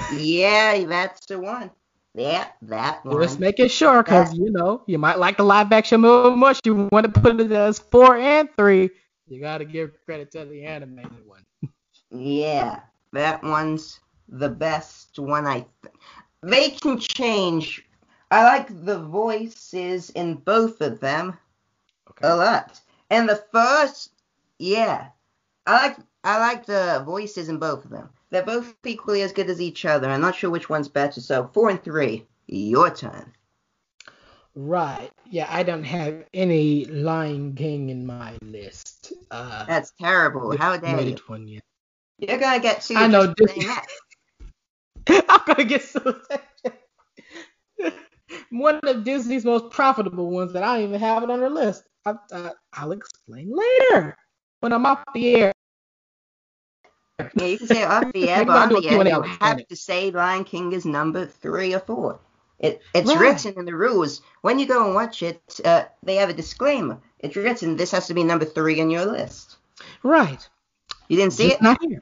Yeah, 0.10 0.86
that's 0.86 1.26
the 1.28 1.40
one. 1.40 1.72
Yeah, 2.14 2.48
that 2.64 3.06
one. 3.06 3.38
Just 3.38 3.40
making 3.40 3.70
sure, 3.70 4.04
cause 4.04 4.34
you 4.34 4.52
know 4.52 4.84
you 4.88 4.98
might 4.98 5.20
like 5.20 5.38
the 5.38 5.44
live 5.44 5.72
action 5.72 6.02
movie 6.02 6.36
much. 6.36 6.60
You 6.66 6.90
want 6.92 7.14
to 7.14 7.22
put 7.22 7.40
it 7.40 7.52
as 7.52 7.80
four 7.80 8.16
and 8.18 8.50
three. 8.58 8.90
You 9.28 9.40
gotta 9.42 9.66
give 9.66 9.94
credit 10.06 10.32
to 10.32 10.46
the 10.46 10.64
animated 10.64 11.26
one. 11.26 11.44
Yeah, 12.12 12.82
that 13.14 13.44
one's 13.44 14.00
the 14.28 14.50
best 14.50 15.20
one. 15.20 15.46
I 15.48 15.66
th- 15.82 15.96
they 16.42 16.72
can 16.72 17.00
change. 17.00 17.88
I 18.32 18.44
like 18.44 18.68
the 18.86 19.00
voices 19.00 20.10
in 20.12 20.36
both 20.36 20.82
of 20.82 21.00
them 21.00 21.38
Okay. 22.10 22.30
a 22.30 22.36
lot. 22.36 22.82
And 23.10 23.30
the 23.30 23.44
first, 23.52 24.12
yeah, 24.60 25.10
I 25.66 25.88
like 25.88 25.98
I 26.24 26.40
like 26.40 26.66
the 26.66 27.04
voices 27.06 27.50
in 27.50 27.60
both 27.60 27.86
of 27.86 27.92
them. 27.92 28.10
They're 28.32 28.44
both 28.44 28.76
equally 28.84 29.22
as 29.22 29.32
good 29.32 29.50
as 29.50 29.62
each 29.62 29.86
other. 29.86 30.10
I'm 30.10 30.22
not 30.22 30.36
sure 30.36 30.50
which 30.50 30.70
one's 30.70 30.90
better. 30.90 31.22
So 31.22 31.50
four 31.54 31.70
and 31.70 31.84
three, 31.84 32.26
your 32.48 32.90
turn. 32.90 33.34
Right. 34.56 35.12
Yeah, 35.30 35.48
I 35.50 35.64
don't 35.64 35.84
have 35.84 36.24
any 36.34 36.86
Lion 36.86 37.56
King 37.56 37.90
in 37.90 38.06
my 38.06 38.34
list. 38.42 39.14
Uh, 39.30 39.66
That's 39.66 39.92
terrible. 40.00 40.56
How 40.58 40.78
dare 40.78 41.02
you? 41.02 41.18
one 41.28 41.48
yet. 41.48 41.64
You're 42.18 42.40
gonna 42.40 42.62
get 42.62 42.82
sued. 42.82 42.98
I 42.98 43.08
know. 43.08 43.34
I'm 45.08 45.42
gonna 45.46 45.66
get 45.66 45.84
so 45.84 46.22
one 48.50 48.80
of 48.84 49.04
Disney's 49.04 49.46
most 49.46 49.70
profitable 49.70 50.32
ones 50.32 50.54
that 50.54 50.64
I 50.64 50.76
don't 50.78 50.88
even 50.90 51.00
have 51.02 51.24
it 51.24 51.30
on 51.30 51.42
the 51.42 51.50
list. 51.50 51.84
I, 52.06 52.16
I, 52.32 52.52
I'll 52.74 52.92
explain 52.92 53.52
later 53.54 54.18
when 54.62 54.74
I'm 54.74 54.86
off 54.86 55.04
the 55.14 55.36
air. 55.36 55.52
Yeah, 57.34 57.48
you 57.48 57.58
can 57.58 57.68
say 57.68 57.84
off 57.84 58.12
the 58.14 58.30
air, 58.30 58.44
but 58.46 58.58
on 58.58 58.70
the 58.70 58.88
air, 58.90 59.06
you 59.06 59.22
have 59.42 59.66
to 59.68 59.76
say 59.76 60.12
Lion 60.12 60.44
King 60.44 60.74
is 60.74 60.86
number 60.86 61.26
three 61.26 61.74
or 61.74 61.80
four. 61.80 62.20
It, 62.60 62.82
it's 62.94 63.16
Right. 63.16 63.20
written 63.20 63.56
in 63.58 63.66
the 63.66 63.76
rules. 63.76 64.22
When 64.42 64.60
you 64.60 64.66
go 64.66 64.86
and 64.86 64.96
watch 64.96 65.24
it, 65.24 65.42
uh, 65.66 65.86
they 66.04 66.16
have 66.16 66.30
a 66.30 66.34
disclaimer. 66.34 67.00
It's 67.20 67.36
written, 67.36 67.76
this 67.78 67.92
has 67.92 68.08
to 68.08 68.14
be 68.14 68.24
number 68.24 68.46
three 68.46 68.82
on 68.82 68.90
your 68.90 69.06
list. 69.06 69.58
Right. 70.04 70.48
You 71.10 71.18
didn't 71.18 71.34
see 71.34 71.48
It's 71.48 71.56
it? 71.56 71.62
not 71.62 71.78
here. 71.82 72.00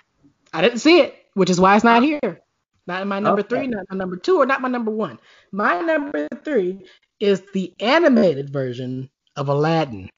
I 0.53 0.61
didn't 0.61 0.79
see 0.79 0.99
it, 0.99 1.15
which 1.33 1.49
is 1.49 1.59
why 1.59 1.75
it's 1.75 1.83
not 1.83 2.03
here. 2.03 2.41
Not 2.85 3.01
in 3.01 3.07
my 3.07 3.19
number 3.19 3.41
Okay. 3.41 3.47
three, 3.49 3.67
not 3.67 3.85
my 3.89 3.97
number 3.97 4.17
two, 4.17 4.37
or 4.41 4.45
not 4.45 4.61
my 4.61 4.69
number 4.69 4.91
one. 4.91 5.19
My 5.51 5.81
number 5.81 6.27
three 6.43 6.85
is 7.19 7.41
the 7.53 7.73
animated 7.79 8.51
version 8.51 9.09
of 9.35 9.49
Aladdin. 9.49 10.09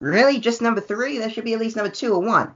Really? 0.00 0.38
Just 0.38 0.62
number 0.62 0.80
three? 0.80 1.18
That 1.18 1.32
should 1.32 1.44
be 1.44 1.54
at 1.54 1.60
least 1.60 1.76
number 1.76 1.90
two 1.90 2.14
or 2.14 2.20
one. 2.20 2.54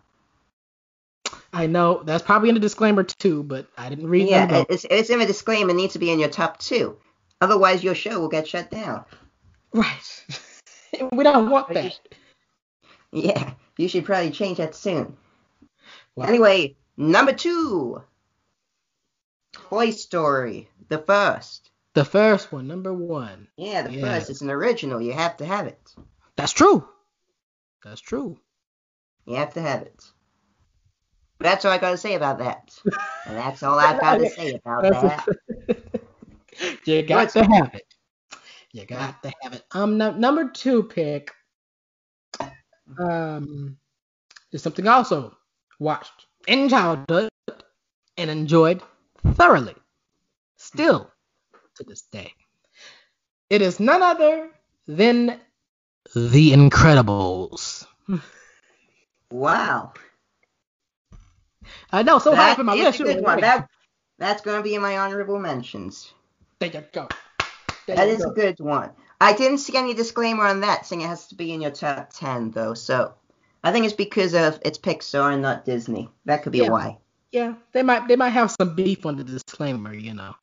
I 1.53 1.67
know 1.67 2.03
that's 2.03 2.25
probably 2.25 2.49
in 2.49 2.55
the 2.55 2.61
disclaimer 2.61 3.03
too, 3.03 3.43
but 3.43 3.67
I 3.77 3.89
didn't 3.89 4.09
read 4.09 4.29
yeah, 4.29 4.65
it's, 4.71 4.87
it's 4.89 5.11
in 5.11 5.19
the 5.19 5.27
disclaimer. 5.27 5.71
It 5.71 5.77
needs 5.77 5.93
to 5.93 5.99
be 5.99 6.11
in 6.11 6.19
your 6.19 6.31
top 6.31 6.59
two. 6.59 6.97
Otherwise, 7.41 7.85
your 7.85 7.95
show 7.95 8.21
will 8.21 8.29
get 8.29 8.49
shut 8.49 8.71
down. 8.71 9.05
Right. 9.75 10.27
we 11.13 11.25
don't 11.25 11.51
want 11.51 11.75
that. 11.75 11.99
Yeah, 13.11 13.53
you 13.77 13.89
should 13.89 14.07
probably 14.07 14.31
change 14.31 14.59
that 14.59 14.75
soon. 14.75 15.17
Wow. 16.17 16.27
Anyway, 16.27 16.77
number 16.97 17.33
two 17.33 18.03
Toy 19.53 19.91
Story, 19.91 20.69
the 20.89 20.99
first. 20.99 21.71
The 21.95 22.05
first 22.05 22.53
one, 22.53 22.67
number 22.69 22.93
one. 22.93 23.49
Yeah, 23.57 23.83
the 23.83 23.93
Yeah. 23.93 24.01
first. 24.01 24.31
It's 24.31 24.41
an 24.41 24.51
original. 24.51 25.01
You 25.01 25.13
have 25.13 25.37
to 25.39 25.47
have 25.47 25.67
it. 25.67 25.95
That's 26.37 26.53
true. 26.53 26.89
That's 27.85 28.01
true. 28.01 28.39
You 29.27 29.37
have 29.37 29.55
to 29.55 29.61
have 29.61 29.83
it. 29.83 30.03
That's 31.39 31.65
all 31.65 31.73
I 31.73 31.79
gotta 31.79 31.99
say 31.99 32.15
about 32.15 32.39
that. 32.39 32.79
And 33.25 33.37
that's 33.37 33.63
all 33.63 33.79
I've 33.79 34.01
got 34.01 34.19
to 34.19 34.29
say 34.29 34.55
about 34.55 34.83
that. 34.83 35.29
you 36.85 37.03
got 37.03 37.31
to 37.31 37.45
have 37.45 37.73
it. 37.73 37.95
You 38.73 38.85
got 38.85 39.23
to 39.23 39.33
have 39.43 39.53
it. 39.53 39.63
Um, 39.71 39.97
no, 39.97 40.11
number 40.11 40.51
two 40.51 40.83
pick. 40.83 41.31
Um, 42.99 43.79
is 44.51 44.61
something 44.61 44.89
also 44.89 45.37
watched 45.79 46.27
in 46.49 46.69
childhood 46.69 47.29
and 48.17 48.29
enjoyed 48.29 48.83
thoroughly. 49.35 49.77
Still 50.57 51.09
to 51.77 51.85
this 51.85 52.03
day. 52.03 52.33
It 53.51 53.63
is 53.63 53.81
none 53.81 54.03
other 54.03 54.51
than 54.87 55.39
The 56.15 56.53
Incredibles. 56.53 57.87
Wow. 59.31 59.93
I 61.91 62.03
know, 62.03 62.19
so 62.19 62.35
high 62.35 62.47
That 62.49 62.53
up 62.53 62.59
in 62.61 62.67
my 62.67 62.75
list. 62.75 63.01
a 63.01 63.05
good 63.05 63.17
one. 63.23 63.25
right. 63.25 63.41
That, 63.43 63.69
that's 64.19 64.43
going 64.43 64.57
to 64.59 64.63
be 64.63 64.75
in 64.75 64.83
my 64.83 64.99
honorable 64.99 65.39
mentions. 65.39 66.13
There 66.59 66.71
you 66.71 66.83
go. 66.93 67.09
There 67.87 67.97
That 67.97 68.09
you 68.09 68.15
is 68.15 68.25
go. 68.25 68.31
a 68.31 68.35
good 68.35 68.61
one. 68.61 68.91
I 69.21 69.33
didn't 69.35 69.59
see 69.59 69.77
any 69.77 69.95
disclaimer 69.95 70.47
on 70.47 70.61
that 70.61 70.85
saying 70.87 71.03
it 71.03 71.07
has 71.07 71.29
to 71.29 71.35
be 71.35 71.53
in 71.53 71.61
your 71.61 71.71
top 71.71 72.11
10, 72.13 72.51
though, 72.51 72.75
so 72.75 73.15
I 73.63 73.71
think 73.73 73.85
it's 73.87 73.95
because 73.95 74.35
of 74.35 74.59
it's 74.65 74.79
Pixar 74.79 75.33
and 75.33 75.43
not 75.43 75.65
Disney. 75.65 76.09
That 76.25 76.43
could 76.43 76.53
be 76.53 76.59
Yeah. 76.59 76.71
why. 76.71 76.99
Yeah, 77.31 77.55
they 77.73 77.83
might 77.83 78.09
they 78.09 78.17
might 78.17 78.31
have 78.31 78.51
some 78.51 78.75
beef 78.75 79.07
on 79.07 79.17
the 79.17 79.25
disclaimer, 79.25 79.95
you 79.95 80.13
know. 80.13 80.35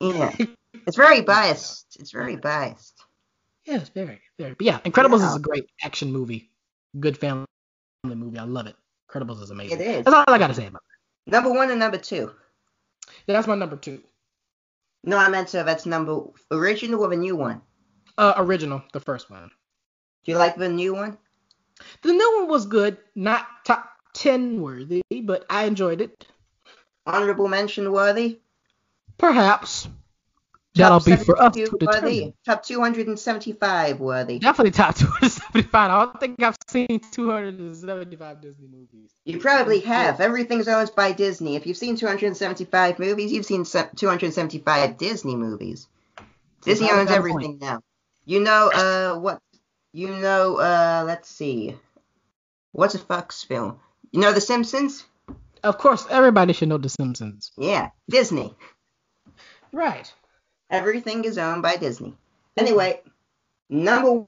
Yeah. 0.00 0.34
It's 0.86 0.96
very 0.96 1.20
biased. 1.20 1.96
It's 1.98 2.10
very 2.12 2.36
biased. 2.36 2.94
Yes, 3.66 3.88
very, 3.90 4.20
very. 4.38 4.54
But 4.54 4.62
yeah, 4.64 4.78
Incredibles 4.80 5.20
Yeah. 5.20 5.30
is 5.30 5.36
a 5.36 5.40
great 5.40 5.66
action 5.82 6.10
movie, 6.12 6.50
good 6.98 7.18
family 7.18 7.44
movie. 8.04 8.38
I 8.38 8.44
love 8.44 8.66
it. 8.66 8.76
Incredibles 9.10 9.42
is 9.42 9.50
amazing. 9.50 9.80
It 9.80 9.86
is. 9.86 10.04
That's 10.04 10.14
all 10.16 10.24
I 10.26 10.38
gotta 10.38 10.54
say 10.54 10.66
about 10.66 10.80
it. 11.26 11.30
Number 11.30 11.52
one 11.52 11.70
and 11.70 11.78
number 11.78 11.98
two. 11.98 12.30
Yeah, 13.26 13.34
that's 13.34 13.46
my 13.46 13.56
number 13.56 13.76
two. 13.76 14.00
No, 15.04 15.18
I 15.18 15.28
meant 15.28 15.48
to. 15.48 15.64
That's 15.64 15.86
number 15.86 16.22
original 16.50 17.02
or 17.02 17.08
the 17.10 17.16
new 17.16 17.36
one. 17.36 17.60
Uh, 18.16 18.34
original, 18.38 18.82
the 18.92 19.00
first 19.00 19.28
one. 19.28 19.50
Do 20.24 20.32
you 20.32 20.38
like 20.38 20.56
the 20.56 20.68
new 20.68 20.94
one? 20.94 21.18
The 22.02 22.12
new 22.12 22.38
one 22.40 22.48
was 22.48 22.64
good, 22.66 22.96
not 23.16 23.46
top 23.64 23.90
ten 24.14 24.62
worthy, 24.62 25.02
but 25.24 25.44
I 25.50 25.64
enjoyed 25.64 26.00
it. 26.00 26.26
Honorable 27.06 27.48
mention 27.48 27.90
worthy. 27.92 28.40
Perhaps 29.20 29.86
that'll 30.74 31.00
be 31.00 31.16
for 31.16 31.40
us 31.40 31.54
to 31.54 31.76
determine. 31.78 32.32
Top 32.46 32.62
275 32.62 34.00
worthy. 34.00 34.38
Definitely 34.38 34.70
top 34.70 34.94
275. 34.96 35.74
I 35.74 36.04
don't 36.04 36.18
think 36.20 36.42
I've 36.42 36.56
seen 36.68 37.00
275 37.12 38.40
Disney 38.40 38.66
movies. 38.66 39.10
You 39.24 39.38
probably 39.38 39.80
have. 39.80 40.20
Everything's 40.20 40.68
owned 40.68 40.90
by 40.96 41.12
Disney. 41.12 41.56
If 41.56 41.66
you've 41.66 41.76
seen 41.76 41.96
275 41.96 42.98
movies, 42.98 43.32
you've 43.32 43.44
seen 43.44 43.64
275 43.64 44.96
Disney 44.96 45.36
movies. 45.36 45.86
Disney 46.62 46.88
Probably 46.88 47.02
owns 47.02 47.10
everything 47.10 47.58
now. 47.60 47.80
You 48.24 48.40
know, 48.40 48.70
uh, 48.72 49.18
what? 49.18 49.40
You 49.92 50.08
know, 50.08 50.56
uh, 50.56 51.04
let's 51.06 51.28
see. 51.28 51.76
What's 52.72 52.94
a 52.94 52.98
Fox 52.98 53.42
film? 53.42 53.80
You 54.12 54.20
know 54.20 54.32
The 54.32 54.40
Simpsons? 54.40 55.04
Of 55.62 55.78
course, 55.78 56.06
everybody 56.08 56.52
should 56.52 56.68
know 56.68 56.78
The 56.78 56.88
Simpsons. 56.88 57.50
Yeah, 57.58 57.90
Disney. 58.08 58.54
Right. 59.72 60.12
Everything 60.70 61.24
is 61.24 61.38
owned 61.38 61.62
by 61.62 61.76
Disney. 61.76 62.14
Anyway, 62.56 63.00
number 63.68 64.24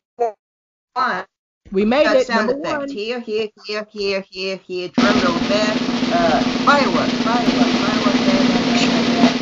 one. 0.94 1.24
We 1.70 1.85
made 1.85 2.05
Got 2.05 2.16
it. 2.16 2.26
sound 2.26 2.48
Number 2.48 2.61
effect 2.62 2.78
one. 2.81 2.88
here, 2.90 3.20
here, 3.20 3.48
here, 3.64 3.87
here, 3.90 4.24
here, 4.28 4.57
here. 4.57 4.88
Drum 4.88 5.14
roll 5.24 5.38
there. 5.48 5.76
Uh, 6.14 6.42
firework, 6.66 7.09
firework, 7.24 7.72
firework 7.81 8.18
there, 8.26 8.44
there, 8.44 8.66
there, 8.68 8.92
there, 9.09 9.35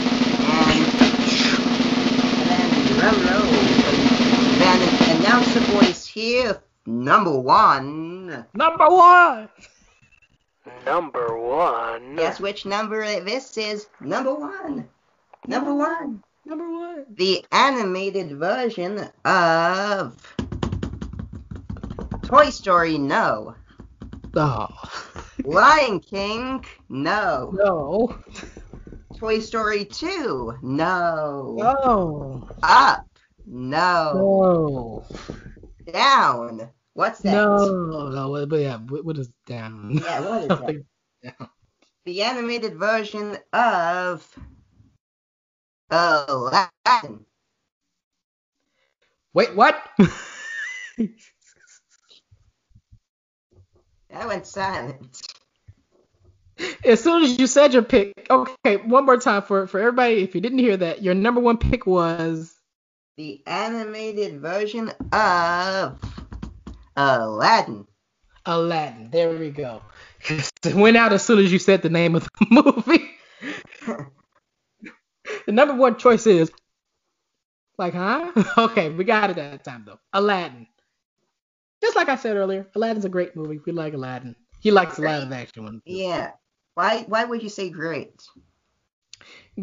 and, 0.70 0.84
and 2.38 2.48
then 2.48 2.68
drum 2.98 3.16
roll. 3.26 3.50
Then 4.58 5.18
announcer 5.20 5.60
voice 5.72 6.06
here. 6.06 6.62
Number 6.86 7.36
one. 7.38 8.46
Number 8.54 8.88
one. 8.88 9.48
Number 10.86 11.36
one. 11.38 12.16
Guess 12.16 12.38
which 12.40 12.64
number 12.64 13.02
this 13.20 13.56
is? 13.58 13.88
Number 14.00 14.34
one. 14.34 14.88
Number 15.46 15.74
one. 15.74 16.22
Number 16.44 16.68
one. 16.70 17.06
The 17.14 17.44
animated 17.52 18.38
version 18.38 19.08
of 19.24 20.16
Toy 22.22 22.50
Story. 22.50 22.98
No. 22.98 23.54
Oh. 24.36 24.68
Lion 25.44 26.00
King. 26.00 26.64
No. 26.88 27.52
No. 27.54 28.18
Toy 29.16 29.40
Story 29.40 29.84
2? 29.84 30.58
No. 30.62 31.54
No. 31.58 32.48
Up? 32.62 33.06
No. 33.46 34.12
No. 34.14 35.04
Down? 35.92 36.70
What's 36.94 37.20
that? 37.20 37.32
No. 37.32 38.08
No. 38.08 38.46
But 38.46 38.60
yeah. 38.60 38.78
What, 38.78 39.18
is 39.18 39.30
down? 39.46 39.90
Yeah, 40.02 40.20
what 40.20 40.42
is 40.42 40.48
Something 40.48 40.84
down. 41.22 41.48
The 42.04 42.22
animated 42.22 42.76
version 42.78 43.36
of 43.52 44.26
Oh, 45.90 46.68
Aladdin. 46.86 47.24
Wait. 49.34 49.54
What? 49.54 49.82
That 54.10 54.26
went 54.26 54.46
silent. 54.46 55.22
as 56.84 57.00
soon 57.02 57.22
as 57.22 57.38
you 57.38 57.46
said 57.46 57.72
your 57.72 57.82
pick. 57.82 58.26
Okay. 58.28 58.76
One 58.76 59.06
more 59.06 59.16
time 59.16 59.42
for 59.42 59.66
for 59.66 59.78
everybody. 59.78 60.22
If 60.22 60.34
you 60.34 60.40
didn't 60.40 60.58
hear 60.58 60.76
that, 60.76 61.02
your 61.02 61.14
number 61.14 61.40
one 61.40 61.58
pick 61.58 61.86
was. 61.86 62.54
The 63.16 63.42
animated 63.46 64.40
version 64.40 64.90
of 65.12 66.00
Aladdin. 66.96 67.86
Aladdin. 68.46 69.10
There 69.10 69.30
we 69.30 69.50
go. 69.50 69.82
it 70.28 70.74
went 70.74 70.96
out 70.96 71.12
as 71.12 71.22
soon 71.22 71.38
as 71.38 71.52
you 71.52 71.58
said 71.58 71.82
the 71.82 71.90
name 71.90 72.14
of 72.16 72.24
the 72.24 72.46
movie. 72.50 73.09
The 75.46 75.52
number 75.52 75.74
one 75.74 75.96
choice 75.98 76.26
is 76.26 76.50
like, 77.78 77.94
huh? 77.94 78.32
okay, 78.58 78.90
we 78.90 79.04
got 79.04 79.30
it 79.30 79.36
that 79.36 79.64
time 79.64 79.84
though. 79.86 79.98
Aladdin. 80.12 80.66
Just 81.82 81.96
like 81.96 82.08
I 82.08 82.16
said 82.16 82.36
earlier, 82.36 82.66
Aladdin's 82.74 83.06
a 83.06 83.08
great 83.08 83.34
movie. 83.34 83.58
We 83.64 83.72
like 83.72 83.94
Aladdin. 83.94 84.36
He 84.60 84.70
likes 84.70 84.98
a 84.98 85.02
lot 85.02 85.22
of 85.22 85.32
action 85.32 85.64
ones. 85.64 85.82
Yeah. 85.86 86.32
Why 86.74 87.04
why 87.08 87.24
would 87.24 87.42
you 87.42 87.48
say 87.48 87.70
great? 87.70 88.22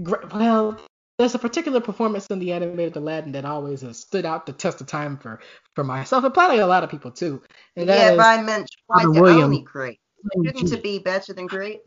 Gr- 0.01 0.25
Well, 0.33 0.79
there's 1.17 1.35
a 1.35 1.39
particular 1.39 1.79
performance 1.79 2.27
in 2.27 2.39
the 2.39 2.53
animated 2.53 2.95
Aladdin 2.95 3.31
that 3.33 3.45
always 3.45 3.81
has 3.81 3.99
stood 3.99 4.25
out 4.25 4.45
the 4.45 4.53
test 4.53 4.81
of 4.81 4.87
time 4.87 5.17
for 5.17 5.39
for 5.75 5.83
myself 5.83 6.23
and 6.23 6.33
probably 6.33 6.59
a 6.59 6.67
lot 6.67 6.83
of 6.83 6.89
people 6.89 7.11
too. 7.11 7.41
And 7.75 7.87
yeah, 7.87 8.11
is 8.11 8.17
but 8.17 8.39
I 8.39 8.41
meant 8.41 8.69
why 8.87 9.03
the 9.03 9.11
Williams. 9.11 9.43
only 9.43 9.61
great. 9.61 9.99
Shouldn't 10.43 10.73
it 10.73 10.83
be 10.83 10.99
better 10.99 11.33
than 11.33 11.47
great? 11.47 11.81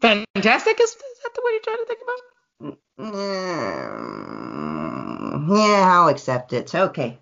Fantastic. 0.00 0.80
Is, 0.80 0.90
is 0.90 0.96
that 1.22 1.34
the 1.34 1.42
way 1.44 1.52
you're 1.52 1.60
trying 1.60 1.76
to 1.78 1.86
think 1.86 2.00
about? 2.02 2.18
it? 2.18 2.78
Mm, 3.00 3.80
yeah, 5.48 5.88
I'll 5.92 6.08
accept 6.08 6.52
it. 6.52 6.74
Okay. 6.74 7.18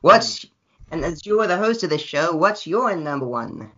What's 0.00 0.46
and 0.90 1.04
as 1.04 1.24
you 1.24 1.40
are 1.40 1.46
the 1.46 1.56
host 1.56 1.84
of 1.84 1.90
this 1.90 2.02
show, 2.02 2.34
what's 2.34 2.66
your 2.66 2.96
number 2.96 3.26
one? 3.26 3.70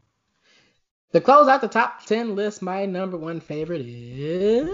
To 1.13 1.21
close 1.21 1.47
out 1.47 1.61
the 1.61 1.69
top 1.69 2.07
10 2.07 2.35
list, 2.35 2.63
my 2.63 2.87
number 2.87 3.19
one 3.19 3.39
favorite 3.41 3.83
is. 3.83 4.71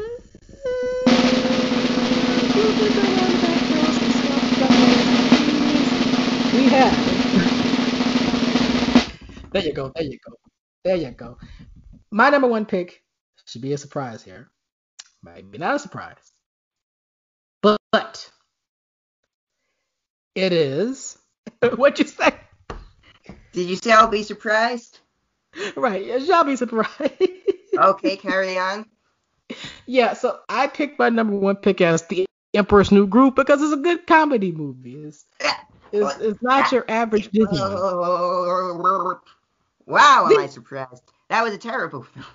We 6.55 6.69
have. 6.69 7.07
There 9.51 9.65
you 9.65 9.73
go, 9.73 9.91
there 9.97 10.05
you 10.05 10.19
go, 10.25 10.37
there 10.85 10.97
you 10.97 11.11
go. 11.11 11.39
My 12.11 12.31
number 12.31 12.47
one 12.47 12.67
pick 12.67 13.03
should 13.49 13.63
be 13.63 13.73
a 13.73 13.79
surprise 13.79 14.23
here. 14.23 14.51
Might 15.23 15.51
be 15.51 15.59
not 15.59 15.77
a 15.77 15.79
surprise. 15.79 16.33
But, 17.63 17.79
but 17.91 18.31
it 20.35 20.53
is. 20.53 21.19
What'd 21.77 21.99
you 21.99 22.07
say? 22.07 22.35
Did 23.53 23.69
you 23.69 23.77
say 23.77 23.91
I'll 23.91 24.09
be 24.09 24.23
surprised? 24.23 25.01
Right, 25.77 26.05
you 26.05 26.25
shall 26.25 26.45
be 26.45 26.57
surprised. 26.57 26.91
Okay, 27.77 28.17
carry 28.17 28.59
on. 28.59 28.87
Yeah, 29.87 30.15
so 30.15 30.41
I 30.49 30.67
picked 30.67 30.99
my 30.99 31.11
number 31.11 31.37
one 31.37 31.55
pick 31.55 31.81
as 31.81 32.05
the 32.09 32.27
Emperor's 32.53 32.91
New 32.91 33.07
Groove 33.07 33.37
because 33.37 33.63
it's 33.63 33.73
a 33.73 33.77
good 33.77 34.05
comedy 34.05 34.51
movie. 34.51 34.97
It's, 34.97 35.25
it's, 35.93 36.19
it's 36.19 36.43
not 36.43 36.73
your 36.73 36.85
average 36.89 37.31
Disney. 37.31 37.57
Wow, 39.87 40.29
am 40.29 40.39
I 40.39 40.49
surprised? 40.49 41.05
That 41.29 41.45
was 41.45 41.55
a 41.55 41.59
terrible 41.59 42.03
film. 42.03 42.27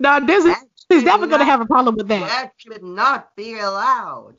Now 0.00 0.18
Disney 0.20 0.50
That 0.50 0.62
is 0.90 1.00
should 1.00 1.04
definitely 1.04 1.30
gonna 1.30 1.44
have 1.44 1.60
a 1.60 1.66
problem 1.66 1.96
with 1.96 2.08
that. 2.08 2.20
That 2.28 2.52
should 2.56 2.82
not 2.82 3.34
be 3.36 3.58
allowed. 3.58 4.36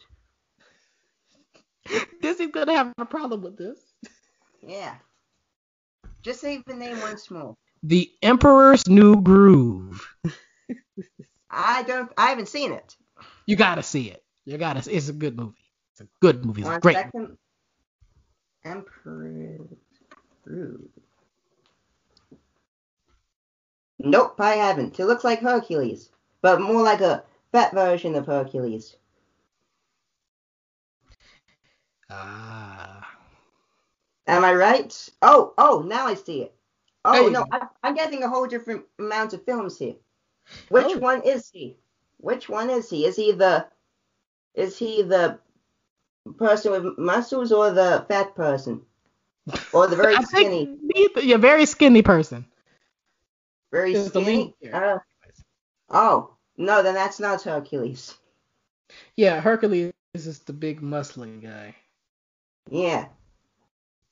Disney's 2.21 2.51
gonna 2.51 2.75
have 2.75 2.93
a 2.97 3.05
problem 3.05 3.41
with 3.41 3.57
this. 3.57 3.79
Yeah. 4.61 4.95
Just 6.23 6.41
say 6.41 6.61
the 6.65 6.73
name 6.73 6.99
once 7.01 7.29
more. 7.29 7.55
The 7.83 8.11
Emperor's 8.21 8.87
New 8.87 9.21
Groove. 9.21 10.07
I 11.49 11.83
don't. 11.83 12.11
I 12.17 12.27
haven't 12.27 12.49
seen 12.49 12.71
it. 12.71 12.95
You 13.45 13.55
gotta 13.55 13.83
see 13.83 14.09
it. 14.09 14.23
You 14.45 14.57
gotta. 14.57 14.81
See. 14.81 14.91
It's 14.91 15.09
a 15.09 15.13
good 15.13 15.37
movie. 15.37 15.53
It's 15.93 16.01
a 16.01 16.07
good 16.21 16.43
movie. 16.43 16.61
It's 16.61 16.69
One 16.69 16.79
great. 16.79 16.95
second. 16.95 17.37
Emperor 18.65 19.59
Groove. 20.43 20.89
Nope, 24.05 24.39
I 24.39 24.53
haven't. 24.55 24.99
It 24.99 25.05
looks 25.05 25.23
like 25.23 25.39
Hercules, 25.41 26.09
but 26.41 26.61
more 26.61 26.83
like 26.83 27.01
a 27.01 27.23
fat 27.51 27.73
version 27.73 28.13
of 28.15 28.27
Hercules. 28.27 28.95
Ah. 32.09 33.09
Am 34.27 34.43
I 34.45 34.53
right? 34.53 35.09
Oh, 35.23 35.53
oh, 35.57 35.83
now 35.87 36.05
I 36.05 36.13
see 36.13 36.43
it. 36.43 36.53
Oh 37.03 37.25
you 37.25 37.31
no. 37.31 37.45
I, 37.51 37.67
I'm 37.83 37.95
getting 37.95 38.23
a 38.23 38.29
whole 38.29 38.47
different 38.47 38.83
amount 38.99 39.33
of 39.33 39.43
films 39.43 39.77
here. 39.77 39.95
Which 40.69 40.85
Oh. 40.95 40.97
one 40.99 41.21
is 41.23 41.49
he? 41.51 41.75
Which 42.17 42.47
one 42.47 42.69
is 42.69 42.89
he? 42.89 43.05
Is 43.05 43.15
he 43.15 43.31
the 43.31 43.67
is 44.53 44.77
he 44.77 45.01
the 45.01 45.39
person 46.37 46.71
with 46.71 46.97
muscles 46.97 47.51
or 47.51 47.71
the 47.71 48.05
fat 48.07 48.35
person? 48.35 48.81
Or 49.73 49.87
the 49.87 49.95
very 49.95 50.15
skinny? 50.23 50.77
neither- 50.81 51.21
you're 51.21 51.37
a 51.37 51.41
very 51.41 51.65
skinny 51.65 52.01
person. 52.01 52.45
Very 53.75 53.93
It's 53.93 54.09
the 54.11 54.21
lead 54.21 54.53
skinny? 54.57 54.73
Uh, 54.73 54.99
oh, 55.89 56.33
no, 56.55 56.81
then 56.81 56.93
that's 56.93 57.19
not 57.19 57.41
Hercules. 57.41 58.15
Yeah, 59.17 59.41
Hercules 59.41 59.91
is 60.13 60.39
the 60.39 60.53
big 60.53 60.79
muscly 60.79 61.41
guy. 61.43 61.75
Yeah. 62.69 63.07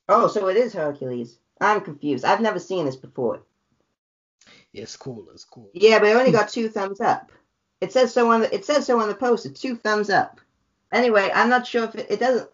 Oh, 0.10 0.28
so 0.28 0.50
it 0.50 0.58
is 0.58 0.74
Hercules. 0.74 1.38
I'm 1.62 1.80
confused. 1.80 2.26
I've 2.26 2.42
never 2.42 2.60
seen 2.60 2.84
this 2.86 2.98
before. 2.98 3.44
It's 4.74 4.98
cool. 4.98 5.28
It's 5.34 5.46
cool. 5.46 5.70
Yeah, 5.74 6.00
but 6.00 6.10
it 6.10 6.18
only 6.18 6.34
got 6.34 6.50
two 6.50 6.68
thumbs 6.68 7.00
up. 7.00 7.32
It 7.80 7.94
says 7.94 8.14
so 8.14 8.32
on 8.32 8.42
the 8.42 8.54
it 8.54 8.66
says 8.66 8.86
so 8.86 9.00
on 9.00 9.08
the 9.08 9.16
poster. 9.16 9.50
Two 9.50 9.78
thumbs 9.78 10.10
up. 10.10 10.42
Anyway, 10.92 11.32
I'm 11.34 11.50
not 11.50 11.66
sure 11.66 11.86
if 11.86 11.96
it, 11.96 12.08
it 12.12 12.20
doesn't. 12.20 12.50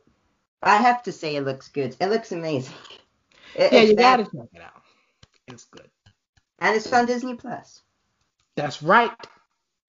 I 0.61 0.75
have 0.77 1.01
to 1.03 1.11
say 1.11 1.35
it 1.37 1.43
looks 1.45 1.69
good. 1.69 1.95
It 1.99 2.07
looks 2.07 2.31
amazing. 2.31 2.75
It- 3.55 3.73
Yeah, 3.73 3.81
you 3.81 3.95
that- 3.95 4.17
gotta 4.17 4.23
check 4.25 4.49
it 4.53 4.61
out. 4.61 4.83
It's 5.47 5.65
good. 5.65 5.89
And 6.61 6.75
it's 6.75 6.91
on 6.91 7.05
Disney 7.05 7.35
Plus. 7.35 7.81
That's 8.55 8.81
right. 8.83 9.11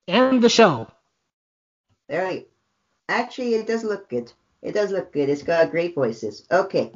And 0.09 0.43
the 0.43 0.49
show. 0.49 0.89
There. 2.09 2.31
you- 2.31 2.45
Actually, 3.09 3.55
it 3.55 3.67
does 3.67 3.83
look 3.83 4.09
good. 4.09 4.33
It 4.63 4.73
does 4.73 4.93
look 4.93 5.13
good. 5.13 5.29
It's 5.29 5.43
got 5.43 5.71
great 5.73 5.95
voices. 5.97 6.47
Okay. 6.53 6.93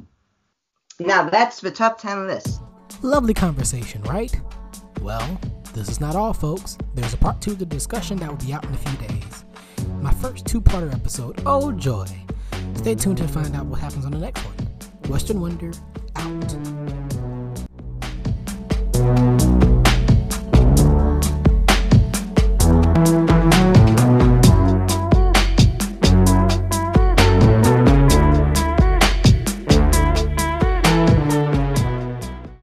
Now 0.99 1.29
that's 1.29 1.59
the 1.59 1.71
top 1.71 1.99
ten 1.99 2.25
list. 2.27 2.61
Lovely 3.01 3.33
conversation, 3.33 4.01
right? 4.03 4.33
Well, 5.01 5.37
this 5.73 5.89
is 5.89 5.99
not 5.99 6.15
all, 6.15 6.31
folks. 6.31 6.77
There's 6.93 7.13
a 7.13 7.17
part 7.17 7.41
two 7.41 7.51
of 7.51 7.59
the 7.59 7.65
discussion 7.65 8.17
that 8.19 8.29
will 8.29 8.37
be 8.45 8.53
out 8.53 8.63
in 8.63 8.73
a 8.73 8.77
few 8.77 9.07
days. 9.09 9.43
My 10.01 10.13
first 10.13 10.45
two 10.45 10.61
parter 10.61 10.93
episode, 10.93 11.41
oh 11.45 11.73
joy! 11.73 12.07
Stay 12.75 12.95
tuned 12.95 13.17
to 13.17 13.27
find 13.27 13.53
out 13.55 13.65
what 13.65 13.81
happens 13.81 14.05
on 14.05 14.11
the 14.13 14.19
next 14.19 14.41
one. 14.45 14.55
Western 15.11 15.41
Wonder, 15.41 15.71
out. 16.15 16.55